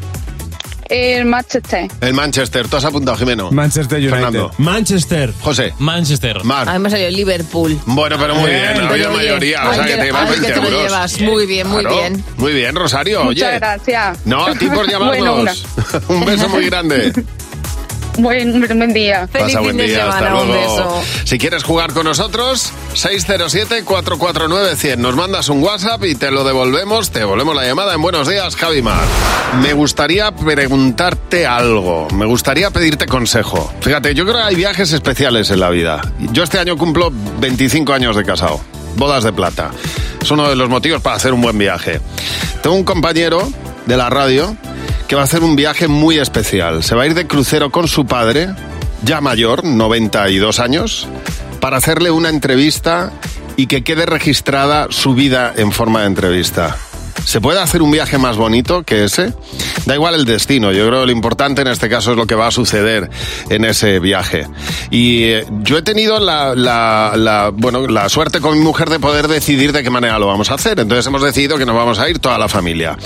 [0.90, 1.88] El Manchester.
[2.02, 2.68] El Manchester.
[2.68, 3.52] ¿Tú has apuntado, Jimeno?
[3.52, 4.12] Manchester United.
[4.16, 4.52] Fernando.
[4.60, 5.34] Manchester.
[5.42, 5.74] José.
[5.80, 6.44] Manchester.
[6.44, 6.70] Mar.
[6.70, 7.80] Además salió Liverpool.
[7.86, 10.42] Bueno, pero muy bien, ha habido mayoría, o sea ay, que te llevas ay, que
[10.42, 10.84] 20 te lo euros.
[10.84, 11.22] llevas.
[11.22, 11.96] Muy bien, muy Claro.
[11.98, 12.24] bien.
[12.38, 13.60] Muy bien, Rosario, Muchas oye.
[13.60, 14.18] gracias.
[14.26, 15.64] No, a ti por llamarnos.
[15.82, 17.12] Bueno, un beso muy grande.
[18.18, 19.28] Buen, buen día.
[19.32, 21.04] Pasa buen día, hasta luego.
[21.24, 24.98] Si quieres jugar con nosotros, 607-449-100.
[24.98, 27.12] Nos mandas un WhatsApp y te lo devolvemos.
[27.12, 29.04] Te devolvemos la llamada en Buenos Días, Javimar.
[29.62, 32.08] Me gustaría preguntarte algo.
[32.14, 33.72] Me gustaría pedirte consejo.
[33.82, 36.02] Fíjate, yo creo que hay viajes especiales en la vida.
[36.32, 38.62] Yo este año cumplo 25 años de casado.
[38.96, 39.72] Bodas de plata.
[40.22, 42.00] Es uno de los motivos para hacer un buen viaje.
[42.64, 43.48] Tengo un compañero
[43.86, 44.56] de la radio
[45.08, 46.84] que va a hacer un viaje muy especial.
[46.84, 48.50] Se va a ir de crucero con su padre,
[49.04, 51.08] ya mayor, 92 años,
[51.60, 53.12] para hacerle una entrevista
[53.56, 56.78] y que quede registrada su vida en forma de entrevista.
[57.24, 59.34] ¿Se puede hacer un viaje más bonito que ese?
[59.86, 62.36] Da igual el destino, yo creo que lo importante en este caso es lo que
[62.36, 63.10] va a suceder
[63.50, 64.48] en ese viaje.
[64.90, 69.72] Y eh, yo he tenido la, bueno, la suerte con mi mujer de poder decidir
[69.72, 70.80] de qué manera lo vamos a hacer.
[70.80, 72.98] Entonces hemos decidido que nos vamos a ir toda la familia.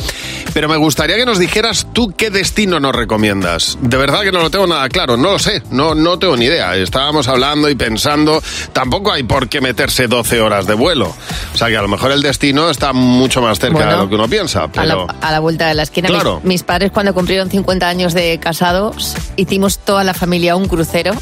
[0.54, 3.78] Pero me gustaría que nos dijeras tú qué destino nos recomiendas.
[3.82, 6.45] De verdad que no lo tengo nada claro, no lo sé, no, no tengo ni
[6.45, 6.76] idea.
[6.76, 8.41] Estábamos hablando y pensando,
[8.74, 11.13] tampoco hay por qué meterse 12 horas de vuelo.
[11.54, 14.15] O sea que a lo mejor el destino está mucho más cerca Bueno, lo que
[14.15, 14.63] uno piensa.
[14.63, 15.07] A Pero...
[15.07, 16.09] la, a la vuelta de la esquina.
[16.09, 16.38] Claro.
[16.38, 21.13] Mis, mis padres cuando cumplieron 50 años de casados, hicimos toda la familia un crucero.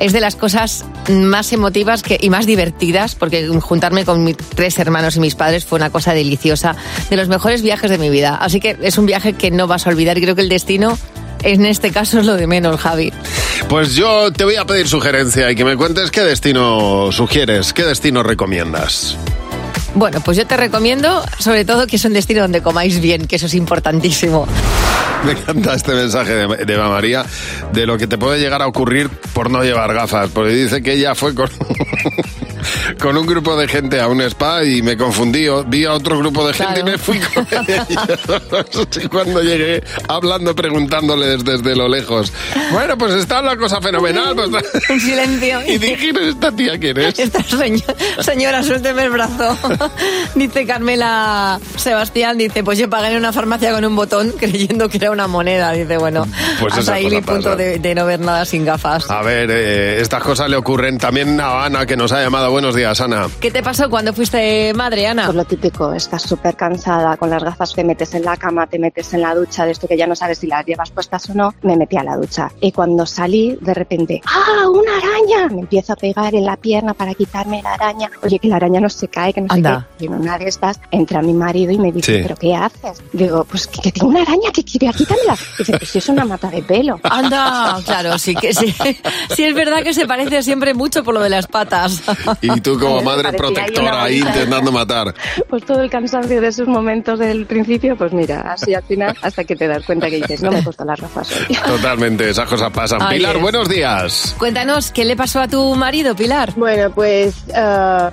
[0.00, 4.78] Es de las cosas más emotivas que, y más divertidas, porque juntarme con mis tres
[4.78, 6.76] hermanos y mis padres fue una cosa deliciosa,
[7.08, 8.36] de los mejores viajes de mi vida.
[8.36, 10.98] Así que es un viaje que no vas a olvidar y creo que el destino
[11.42, 13.12] en este caso es lo de menos, Javi.
[13.68, 17.84] Pues yo te voy a pedir sugerencia y que me cuentes qué destino sugieres, qué
[17.84, 19.16] destino recomiendas.
[19.96, 23.36] Bueno, pues yo te recomiendo, sobre todo, que es un destino donde comáis bien, que
[23.36, 24.46] eso es importantísimo.
[25.24, 27.24] Me encanta este mensaje de, de Eva María
[27.72, 30.92] de lo que te puede llegar a ocurrir por no llevar gafas, porque dice que
[30.92, 31.48] ella fue con,
[33.00, 36.46] con un grupo de gente a un spa y me confundí, vi a otro grupo
[36.46, 37.86] de gente y me fui con ella.
[39.02, 42.32] Y Cuando llegué hablando, preguntándole desde, desde lo lejos,
[42.72, 44.34] bueno, pues está la cosa fenomenal.
[44.34, 45.60] pues- Un silencio.
[45.66, 47.18] Y dije, ¿esta tía quién es?
[47.18, 49.58] Esta señora, señora, suélteme el brazo.
[50.34, 54.98] Dice Carmela Sebastián, dice, pues yo pagué en una farmacia con un botón creyendo que
[54.98, 55.72] era una moneda.
[55.72, 56.26] Dice, bueno,
[56.60, 59.10] Pues hasta ahí mi punto de, de no ver nada sin gafas.
[59.10, 62.50] A ver, eh, estas cosas le ocurren también a Ana, que nos ha llamado.
[62.50, 63.26] Buenos días, Ana.
[63.40, 65.24] ¿Qué te pasó cuando fuiste madre, Ana?
[65.24, 68.78] Pues lo típico, estás súper cansada, con las gafas te metes en la cama, te
[68.78, 71.34] metes en la ducha, de esto que ya no sabes si las llevas puestas o
[71.34, 72.50] no, me metí a la ducha.
[72.60, 75.48] Y cuando salí, de repente, ¡ah, una araña!
[75.54, 78.10] Me empiezo a pegar en la pierna para quitarme la araña.
[78.22, 79.80] Oye, que la araña no se cae, que no Anda.
[79.80, 80.04] sé qué.
[80.04, 82.22] Y en una de estas entra mi marido y me dice, Sí.
[82.22, 83.02] ¿pero qué haces?
[83.12, 85.36] Digo, pues que, que tengo una araña, que quiere quítamela.
[85.58, 86.98] Dice, pues si es una mata de pelo.
[87.02, 88.74] Anda, claro, sí que sí.
[89.34, 92.02] Sí es verdad que se parece siempre mucho por lo de las patas.
[92.40, 95.14] Y tú como madre protectora ahí intentando matar.
[95.48, 99.44] Pues todo el cansancio de esos momentos del principio, pues mira, así al final, hasta
[99.44, 101.56] que te das cuenta que dices, no me he puesto las gafas hoy.
[101.66, 103.00] Totalmente, esas cosas pasan.
[103.02, 103.42] Ay, Pilar, es.
[103.42, 104.34] buenos días.
[104.38, 106.52] Cuéntanos, ¿qué le pasó a tu marido, Pilar?
[106.56, 108.10] Bueno, pues ah,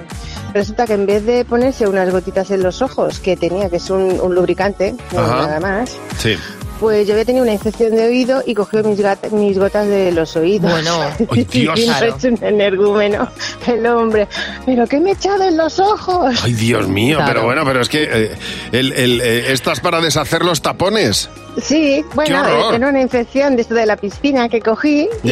[0.54, 3.90] resulta que en vez de ponerse unas gotitas en los ojos, que tenía, que es
[3.90, 6.36] un, un lubricante, no nada más, Sí.
[6.80, 10.72] Pues yo había tenido una infección de oído y cogió mis, gotas de los oídos.
[10.72, 11.00] Bueno,
[11.32, 11.80] Ay, Dios.
[11.80, 12.16] y Claro.
[12.16, 13.28] hecho un energúmeno
[13.68, 14.28] el hombre.
[14.66, 16.36] ¿Pero qué me he echado en los ojos?
[16.44, 17.34] Ay, Dios mío, Claro.
[17.34, 18.32] pero bueno, pero es que eh,
[18.72, 21.30] el, el, eh, estas para deshacer los tapones.
[21.62, 25.30] Sí, bueno, era una infección de esto de la piscina que cogí y,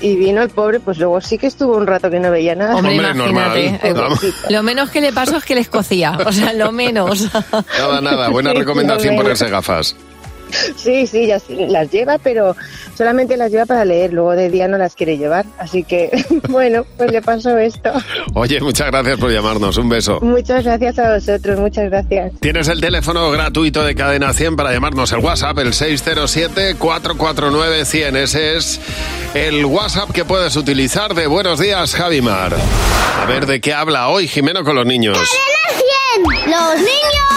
[0.00, 2.76] y vino el pobre, pues luego sí que estuvo un rato que no veía nada.
[2.76, 3.80] Hombre, imagínate.
[3.82, 3.94] Eh,
[4.50, 6.16] Lo menos que le pasó es que le escocía.
[6.24, 7.28] O sea, lo menos.
[7.78, 9.96] Nada, nada, buena Sí, recomendación ponerse gafas.
[10.76, 12.54] Sí, sí, ya las lleva, pero
[12.96, 15.44] solamente las lleva para leer, luego de día no las quiere llevar.
[15.58, 16.10] Así que,
[16.48, 17.92] bueno, pues le pasó esto.
[18.34, 20.20] Oye, muchas gracias por llamarnos, un beso.
[20.20, 22.32] Muchas gracias a vosotros, muchas gracias.
[22.40, 28.16] Tienes el teléfono gratuito de Cadena 100 para llamarnos el WhatsApp, el 607-449-100.
[28.16, 28.80] Ese es
[29.34, 32.54] el WhatsApp que puedes utilizar de Buenos Días, Javimar.
[33.20, 35.18] A ver, ¿de qué habla hoy Jimeno con los niños?
[36.46, 37.35] ¡Los niños!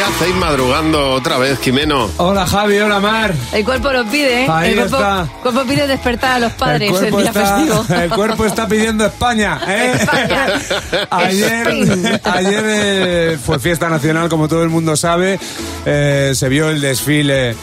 [0.00, 2.08] ¿Qué hacéis madrugando otra vez, Jimeno?
[2.16, 3.34] Hola Javi, hola Mar.
[3.52, 4.48] El cuerpo lo pide, ¿eh?
[4.48, 5.28] Ahí el cuerpo, está.
[5.42, 8.00] cuerpo pide despertar a los padres el, el, cuerpo día está, festivo.
[8.00, 9.60] el cuerpo está pidiendo España.
[9.68, 9.98] ¿eh?
[11.10, 15.38] ayer ayer eh, fue fiesta nacional, como todo el mundo sabe.
[15.84, 17.54] Eh, se vio el desfile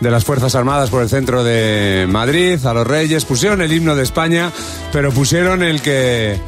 [0.00, 3.24] de las Fuerzas Armadas por el centro de Madrid, a los Reyes.
[3.24, 4.50] Pusieron el himno de España,
[4.90, 6.40] pero pusieron el que...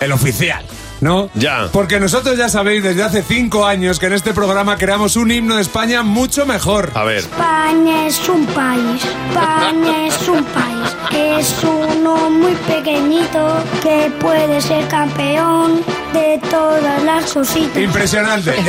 [0.00, 0.64] el oficial.
[1.02, 1.30] ¿No?
[1.34, 1.68] Ya.
[1.72, 5.56] Porque nosotros ya sabéis desde hace cinco años que en este programa creamos un himno
[5.56, 6.92] de España mucho mejor.
[6.94, 7.18] A ver.
[7.18, 14.86] España es un país, España es un país, es uno muy pequeñito que puede ser
[14.86, 17.76] campeón de todas las cositas.
[17.82, 18.54] Impresionante.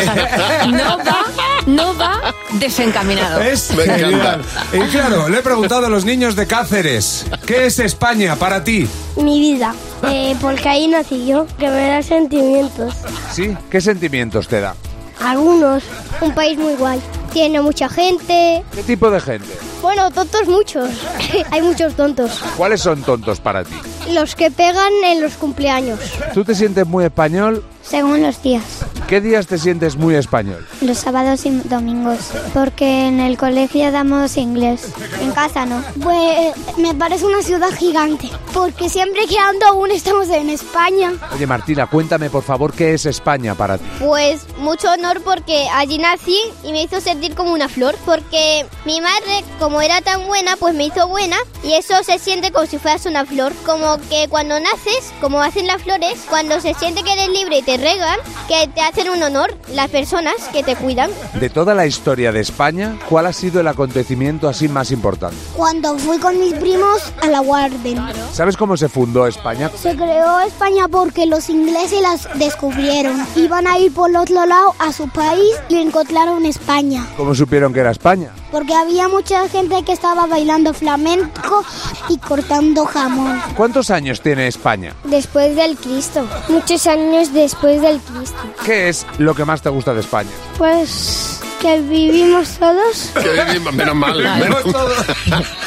[0.73, 1.25] No va,
[1.65, 3.41] no va desencaminado.
[3.41, 4.41] Es genial.
[4.73, 8.87] Y claro, le he preguntado a los niños de Cáceres, ¿qué es España para ti?
[9.17, 9.73] Mi vida,
[10.09, 12.93] eh, porque ahí nací yo, que me da sentimientos.
[13.31, 13.55] ¿Sí?
[13.69, 14.75] ¿Qué sentimientos te da?
[15.21, 15.83] Algunos,
[16.21, 16.99] un país muy guay.
[17.31, 18.63] Tiene mucha gente.
[18.75, 19.47] ¿Qué tipo de gente?
[19.81, 20.89] Bueno, tontos muchos.
[21.51, 22.31] Hay muchos tontos.
[22.57, 23.73] ¿Cuáles son tontos para ti?
[24.11, 25.99] Los que pegan en los cumpleaños,
[26.33, 27.63] ¿Tú te sientes muy español?
[27.81, 28.63] según los días.
[29.07, 30.67] ¿Qué ¿Qué días te sientes muy español?
[30.81, 34.91] Los sábados y domingos, porque en el colegio damos inglés.
[35.21, 35.83] En casa no.
[36.01, 41.13] Pues me parece una ciudad gigante, porque siempre que ando aún estamos en España.
[41.31, 43.85] Oye, Martina, cuéntame por favor qué es España para ti.
[43.99, 48.99] Pues mucho honor porque allí nací y me hizo sentir como una flor, porque mi
[48.99, 52.79] madre, como era tan buena, pues me hizo buena y eso se siente como si
[52.79, 53.53] fueras una flor.
[53.63, 57.61] Como que cuando naces, como hacen las flores, cuando se siente que eres libre y
[57.61, 61.09] te regan, que te hacen un honor las personas que te cuidan.
[61.39, 65.35] De toda la historia de España, ¿cuál ha sido el acontecimiento así más importante?
[65.55, 67.97] Cuando fui con mis primos a la Warden.
[68.31, 69.71] ¿Sabes cómo se fundó España?
[69.75, 73.25] Se creó España porque los ingleses las descubrieron.
[73.35, 77.07] Iban a ir por el otro lado a su país y encontraron España.
[77.17, 78.31] ¿Cómo supieron que era España?
[78.53, 81.65] Porque había mucha gente que estaba bailando flamenco
[82.07, 83.41] y cortando jamón.
[83.57, 84.93] ¿Cuántos años tiene España?
[85.05, 86.25] Después del Cristo.
[86.49, 88.37] Muchos años después del Cristo.
[88.63, 90.29] ¿Qué es lo que más te gusta de España?
[90.59, 93.09] Pues que vivimos todos.
[93.23, 94.17] Que vivimos, menos mal.
[94.37, 94.63] menos-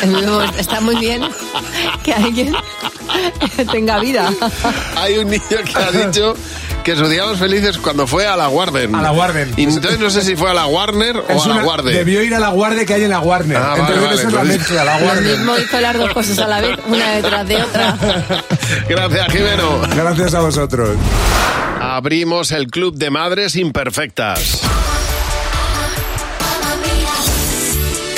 [0.03, 1.22] Vivimos- Está muy bien
[2.05, 2.55] que alguien
[3.72, 4.31] tenga vida.
[4.96, 6.35] Hay un niño que ha dicho
[6.87, 8.94] que sus días más felices cuando fue a la Warden.
[8.94, 9.53] A la Warden.
[9.57, 11.92] Y entonces no sé si fue a la Warner o a la una- Warden.
[11.92, 13.57] Debió ir a la guardia que hay en la Warner.
[13.57, 15.37] Ah, vale, Entonces vale, eso es la entonces- leche, a la Lo Warner.
[15.37, 17.96] mismo hizo las dos cosas a la vez, una detrás de otra.
[18.88, 19.81] Gracias, Jimeno.
[19.96, 20.90] Gracias a vosotros.
[21.81, 24.61] Abrimos el Club de Madres Imperfectas.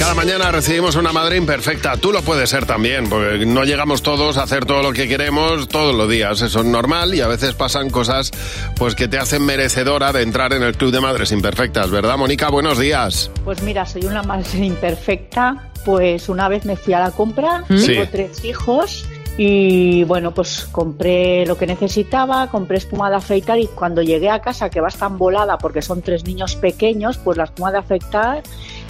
[0.09, 1.99] Cada mañana recibimos una madre imperfecta.
[1.99, 5.69] Tú lo puedes ser también, porque no llegamos todos a hacer todo lo que queremos
[5.69, 6.41] todos los días.
[6.41, 8.31] Eso es normal y a veces pasan cosas
[8.77, 12.49] pues que te hacen merecedora de entrar en el Club de Madres Imperfectas, ¿verdad, Mónica?
[12.49, 13.31] Buenos días.
[13.45, 15.73] Pues mira, soy una madre imperfecta.
[15.85, 17.89] Pues una vez me fui a la compra, Sí.
[17.89, 19.05] tengo tres hijos
[19.37, 24.41] y bueno, pues compré lo que necesitaba, compré espuma de afeitar y cuando llegué a
[24.41, 28.43] casa, que va tan volada porque son tres niños pequeños, pues la espuma de afeitar,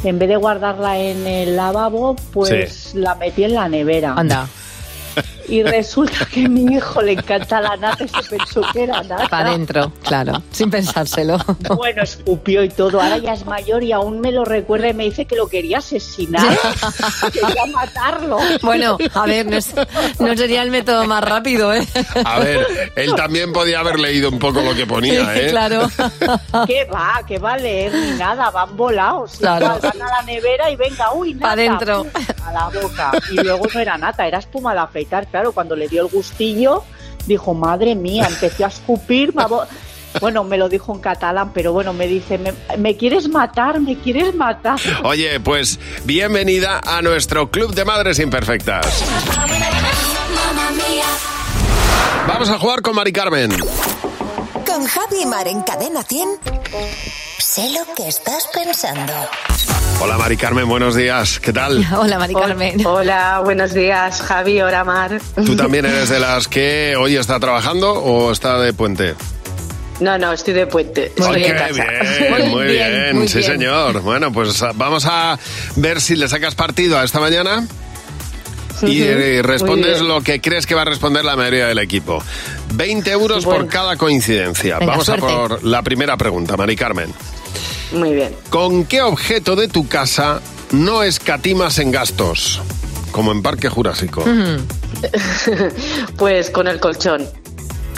[0.05, 4.15] en vez de guardarla en el lavabo, pues la metí en la nevera.
[4.17, 4.49] Anda.
[5.49, 9.03] Y resulta que a mi hijo le encanta la nata y se pensó que era
[9.03, 9.27] nata.
[9.29, 11.39] Para adentro, claro, sin pensárselo.
[11.77, 13.01] Bueno, escupió y todo.
[13.01, 15.79] Ahora ya es mayor y aún me lo recuerda y me dice que lo quería
[15.79, 16.45] asesinar.
[17.33, 18.39] quería matarlo.
[18.63, 19.75] Bueno, a ver, no, es-
[20.19, 21.87] no sería el método más rápido, ¿eh?
[22.25, 25.49] A ver, él también podía haber leído un poco lo que ponía, ¿eh?
[25.51, 25.89] Claro.
[26.67, 27.21] ¿Qué va?
[27.27, 28.51] ¿Qué va a leer ni nada?
[28.51, 29.33] Van volados.
[29.39, 29.79] Claro.
[29.83, 31.49] Van a la nevera y venga, uy, nata.
[31.49, 32.07] Pa' dentro.
[32.45, 33.13] A la boca.
[33.31, 35.27] Y luego no era nata, era espuma de afeitar.
[35.39, 36.83] Claro, cuando le dio el gustillo,
[37.29, 39.33] dijo, madre mía, empecé a escupir.
[40.21, 43.79] Bueno, me lo dijo en catalán, pero bueno, me dice, ¿me, me quieres matar?
[43.79, 44.81] ¿Me quieres matar?
[45.05, 49.05] Oye, pues bienvenida a nuestro Club de Madres Imperfectas.
[52.27, 53.53] Vamos a jugar con Mari Carmen.
[54.67, 56.31] Con Javi Mar en Cadena 100.
[57.39, 59.13] Sé lo que estás pensando.
[60.01, 61.41] Hola Mari Carmen, buenos días.
[61.41, 61.85] ¿Qué tal?
[61.97, 62.87] Hola, Mari Carmen.
[62.87, 65.21] Hola, buenos días, Javi, hola Mar.
[65.45, 69.15] ¿Tú también eres de las que hoy está trabajando o está de puente?
[69.99, 71.07] No, no, estoy de puente.
[71.07, 71.85] Estoy en casa.
[72.39, 74.01] bien, muy bien, sí señor.
[74.03, 75.37] Bueno, pues ah, vamos a
[75.75, 77.67] ver si le sacas partido a esta mañana.
[78.83, 82.23] Y eh, muy respondes lo que crees que va a responder la mayoría del equipo.
[82.75, 84.79] 20 euros por cada coincidencia.
[84.79, 85.27] Venga, Vamos suerte.
[85.27, 87.13] a por la primera pregunta, Mari Carmen.
[87.93, 88.35] Muy bien.
[88.51, 90.41] ¿Con qué objeto de tu casa
[90.73, 92.61] no escatimas en gastos?
[93.13, 94.25] Como en Parque Jurásico.
[96.17, 97.27] pues con el colchón.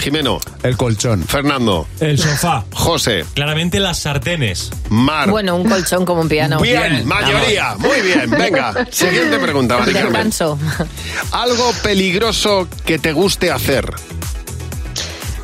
[0.00, 0.40] Jimeno.
[0.62, 1.24] El colchón.
[1.24, 1.86] Fernando.
[2.00, 2.64] El sofá.
[2.72, 3.26] José.
[3.34, 4.70] Claramente las sartenes.
[4.88, 5.28] Mar.
[5.28, 6.58] Bueno, un colchón como un piano.
[6.60, 7.74] Bien, mayoría.
[7.76, 8.30] Muy bien.
[8.30, 10.12] Venga, siguiente pregunta, Mari Carmen.
[10.12, 10.58] Descanso.
[11.32, 13.92] Algo peligroso que te guste hacer.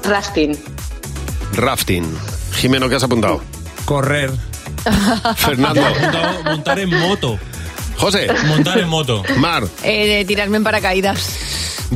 [0.05, 0.57] Rafting.
[1.53, 2.05] Rafting.
[2.55, 3.43] Jimeno, ¿qué has apuntado?
[3.87, 4.31] Correr.
[5.37, 5.81] Fernando.
[6.45, 7.39] Montar en moto.
[7.97, 8.27] José.
[8.47, 9.23] Montar en moto.
[9.39, 9.65] Mar.
[9.83, 11.31] Eh, de tirarme en paracaídas.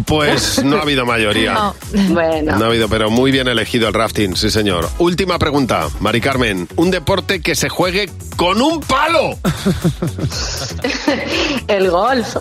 [0.06, 1.52] Pues no ha habido mayoría.
[1.52, 1.74] No.
[2.10, 2.56] Bueno.
[2.56, 4.88] No ha habido, pero muy bien elegido el rafting, sí señor.
[4.98, 6.68] Última pregunta, Mari Carmen.
[6.76, 9.36] Un deporte que se juegue con un palo.
[11.66, 12.36] El golf.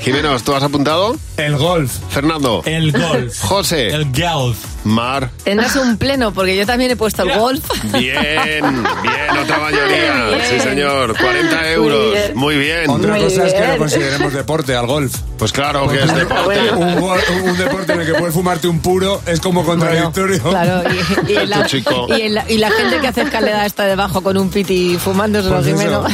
[0.00, 1.14] Jimenos, ¿tú has apuntado?
[1.36, 1.92] El golf.
[2.08, 2.62] Fernando.
[2.64, 3.38] El golf.
[3.42, 3.88] José.
[3.88, 4.56] El golf.
[4.84, 5.30] Mar.
[5.44, 7.64] Tendrás un pleno, porque yo también he puesto el golf.
[7.92, 8.64] Bien,
[9.02, 10.26] bien, otra mayoría.
[10.28, 10.40] Bien.
[10.48, 11.16] Sí, señor.
[11.18, 12.12] 40 euros.
[12.12, 12.32] bien.
[12.36, 12.90] Muy bien.
[12.90, 15.14] Otra cosa es que lo consideremos deporte al golf.
[15.38, 16.60] Pues claro que es deporte.
[16.74, 20.42] Un, deporte en el que puedes fumarte un puro es como contradictorio.
[20.42, 20.82] Claro,
[21.28, 22.06] y, y la, chico.
[22.14, 25.66] y la- y la gente que hace escalera está debajo con un piti fumándoselo, Pues
[25.68, 25.78] eso.
[25.78, 26.04] Jimeno.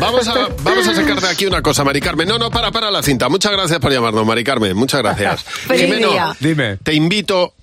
[0.00, 2.28] Vamos a, vamos a sacar de aquí una cosa, Mari Carmen.
[2.28, 3.28] No, no, para, para la cinta.
[3.28, 4.76] Muchas gracias por llamarnos, Mari Carmen.
[4.76, 5.44] Muchas gracias.
[5.68, 6.34] Día.
[6.40, 6.76] Dime.
[6.78, 7.54] te invito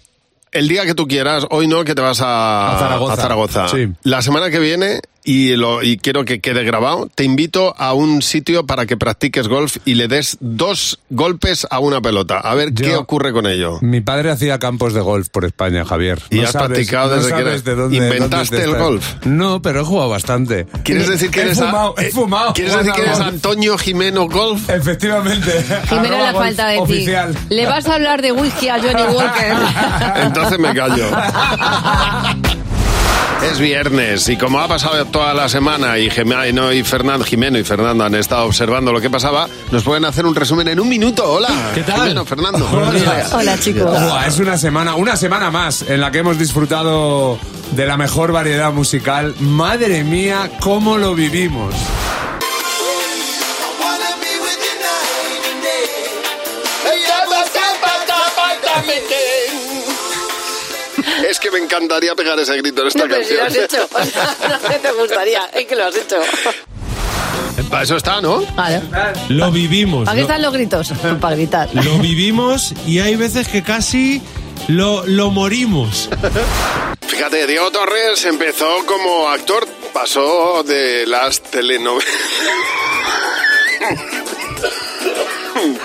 [0.53, 3.13] el día que tú quieras, hoy no, que te vas a, A Zaragoza.
[3.13, 3.67] a Zaragoza.
[3.67, 3.89] Sí.
[4.03, 8.21] La semana que viene, y, lo, y quiero que quede grabado, te invito a un
[8.21, 12.39] sitio para que practiques golf y le des dos golpes a una pelota.
[12.39, 13.77] A ver qué ocurre con ello.
[13.81, 16.21] Mi padre hacía campos de golf por España, Javier.
[16.29, 19.13] ¿Y has practicado desde que sabes eres- de dónde- inventaste dónde el golf?
[19.25, 20.65] No, pero he jugado bastante.
[20.83, 22.53] ¿Quieres decir que he eres a- fumado, he eh, fumado.
[22.53, 23.19] ¿Quieres decir que eres.
[23.19, 24.69] Antonio Jimeno Golf?
[24.69, 25.51] Efectivamente.
[25.89, 26.81] Jimeno golf falta decir.
[26.83, 27.35] Oficial.
[27.49, 29.55] Le vas a hablar de whisky a Johnny Walker.
[30.23, 31.05] Entonces me callo.
[33.51, 37.63] Es viernes y como ha pasado toda la semana y Gemino y Fernando, Jimeno y
[37.63, 41.23] Fernando han estado observando lo que pasaba, nos pueden hacer un resumen en un minuto.
[41.29, 41.49] Hola.
[41.75, 42.01] ¿Qué tal?
[42.01, 42.69] Jimeno, Fernando.
[43.33, 43.97] Hola, chicos.
[44.25, 47.37] Es una semana, una semana más en la que hemos disfrutado
[47.71, 49.35] de la mejor variedad musical.
[49.39, 51.75] Madre mía, cómo lo vivimos.
[61.43, 63.37] Que me encantaría pegar ese grito en esta No, pero si canción.
[63.37, 63.87] lo has hecho.
[63.91, 65.45] O sea, no te gustaría.
[65.53, 66.19] Es que lo has hecho.
[67.69, 68.41] Para eso está, ¿no?
[68.55, 68.81] Vale.
[69.29, 70.05] Lo vivimos.
[70.05, 70.93] ¿Para qué lo- están los gritos?
[71.21, 71.69] Para gritar.
[71.73, 74.21] Lo vivimos y hay veces que casi
[74.67, 76.09] lo, lo morimos.
[77.07, 82.05] Fíjate, Diego Torres empezó como actor, pasó de las telenovelas.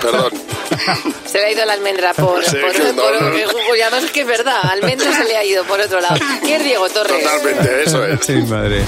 [0.01, 0.33] Perdón.
[1.25, 3.75] Se le ha ido la almendra por, Sí, por, que no, por- no, no.
[3.77, 6.15] y además es que es verdad, almendra se le ha ido por otro lado.
[6.43, 7.23] ¿Qué es Diego Torres?
[7.23, 8.19] Totalmente, eso es.
[8.25, 8.81] Sí, madre.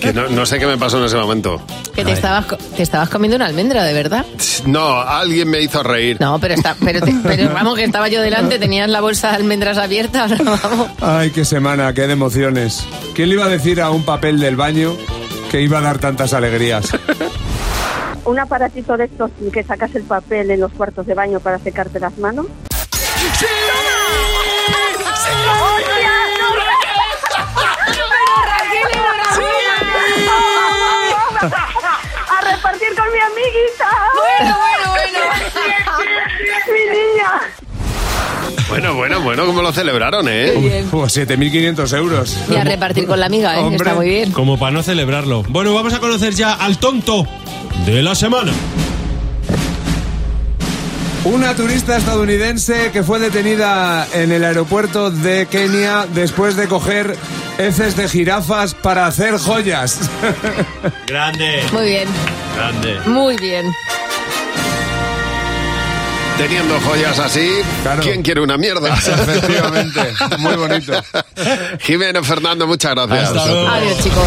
[0.00, 1.60] Que no, no sé qué me pasó en ese momento.
[1.94, 2.46] Que te estabas,
[2.76, 4.24] te estabas comiendo una almendra, de verdad.
[4.66, 6.16] No, alguien me hizo reír.
[6.20, 9.36] No, pero está, pero, te- pero vamos, que estaba yo delante, tenías la bolsa de
[9.36, 10.26] almendras abierta.
[10.62, 10.88] vamos.
[11.00, 12.84] Ay, qué semana, qué de emociones.
[13.14, 14.96] ¿Quién le iba a decir a un papel del baño
[15.50, 16.86] que iba a dar tantas alegrías?
[18.24, 22.00] un aparatito de estos que sacas el papel en los cuartos de baño para secarte
[22.00, 22.46] las manos.
[32.28, 33.88] ¡A repartir con mi amiguita!
[34.14, 34.94] Bueno, bueno,
[36.72, 37.63] ¡Mi niña!
[38.74, 40.50] Bueno, bueno, bueno, ¿cómo lo celebraron, eh?
[40.58, 40.88] bien.
[40.90, 42.36] Uf, 7.500 euros.
[42.50, 43.60] Y a repartir con la amiga, ¿eh?
[43.60, 43.76] Hombre.
[43.76, 44.32] Está muy bien.
[44.32, 45.44] Como para no celebrarlo.
[45.48, 47.24] Bueno, vamos a conocer ya al tonto
[47.86, 48.50] de la semana.
[51.22, 57.16] Una turista estadounidense que fue detenida en el aeropuerto de Kenia después de coger
[57.58, 60.00] heces de jirafas para hacer joyas.
[61.06, 61.62] Grande.
[61.72, 62.08] Muy bien,
[62.56, 63.00] Grande.
[63.06, 63.66] muy bien.
[66.36, 67.48] Teniendo joyas así,
[68.02, 68.88] ¿quién quiere una mierda?
[68.94, 70.00] Efectivamente,
[70.38, 70.92] muy bonito.
[71.78, 73.30] Jimeno, Fernando, muchas gracias.
[73.30, 74.24] Adiós, chicos.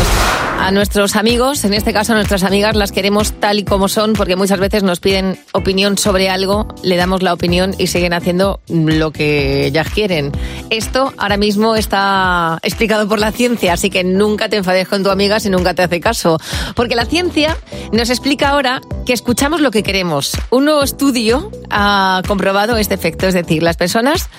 [0.59, 4.13] A nuestros amigos, en este caso a nuestras amigas, las queremos tal y como son
[4.13, 8.59] porque muchas veces nos piden opinión sobre algo, le damos la opinión y siguen haciendo
[8.67, 10.31] lo que ellas quieren.
[10.69, 15.09] Esto ahora mismo está explicado por la ciencia, así que nunca te enfades con tu
[15.09, 16.39] amiga si nunca te hace caso.
[16.75, 17.55] Porque la ciencia
[17.91, 20.37] nos explica ahora que escuchamos lo que queremos.
[20.49, 21.96] Un nuevo estudio ha
[22.27, 24.29] comprobado este efecto, es decir, las personas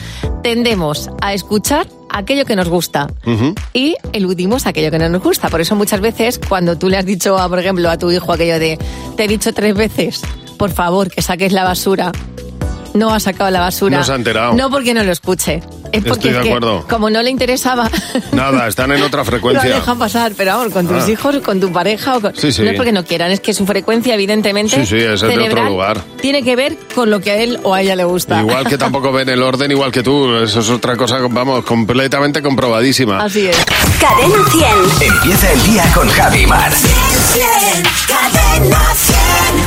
[0.43, 3.09] tendemos a escuchar aquello que nos gusta
[3.73, 5.49] y eludimos aquello que no nos gusta.
[5.49, 8.33] Por eso muchas veces cuando tú le has dicho, a, por ejemplo, a tu hijo
[8.33, 8.79] aquello de,
[9.17, 10.23] te he dicho tres veces,
[10.57, 12.13] por favor, que saques la basura.
[12.95, 13.99] No ha sacado la basura.
[13.99, 14.55] No se ha enterado.
[14.55, 15.63] No porque no lo escuche.
[15.93, 16.87] Es porque Estoy de es que, acuerdo.
[16.89, 17.91] como no le interesaba,
[18.33, 19.75] Nada, están en otra lo frecuencia.
[19.77, 20.33] dejan pasar.
[20.37, 21.11] Pero vamos, con tus Ah.
[21.11, 22.63] hijos, con tu pareja, o con- Sí, sí.
[22.63, 25.41] no es porque no quieran, es que su frecuencia, evidentemente, Sí, sí, es de otro
[25.43, 26.01] cerebral, lugar.
[26.21, 28.41] tiene que ver con lo que a él o a ella le gusta.
[28.41, 30.35] Igual que tampoco ven el orden igual que tú.
[30.37, 33.23] Eso es otra cosa, vamos, completamente comprobadísima.
[33.25, 33.57] Así es.
[34.01, 35.09] Cadena 100.
[35.15, 36.73] Empieza el día con Javi Mar.
[38.07, 39.59] Cadena 100.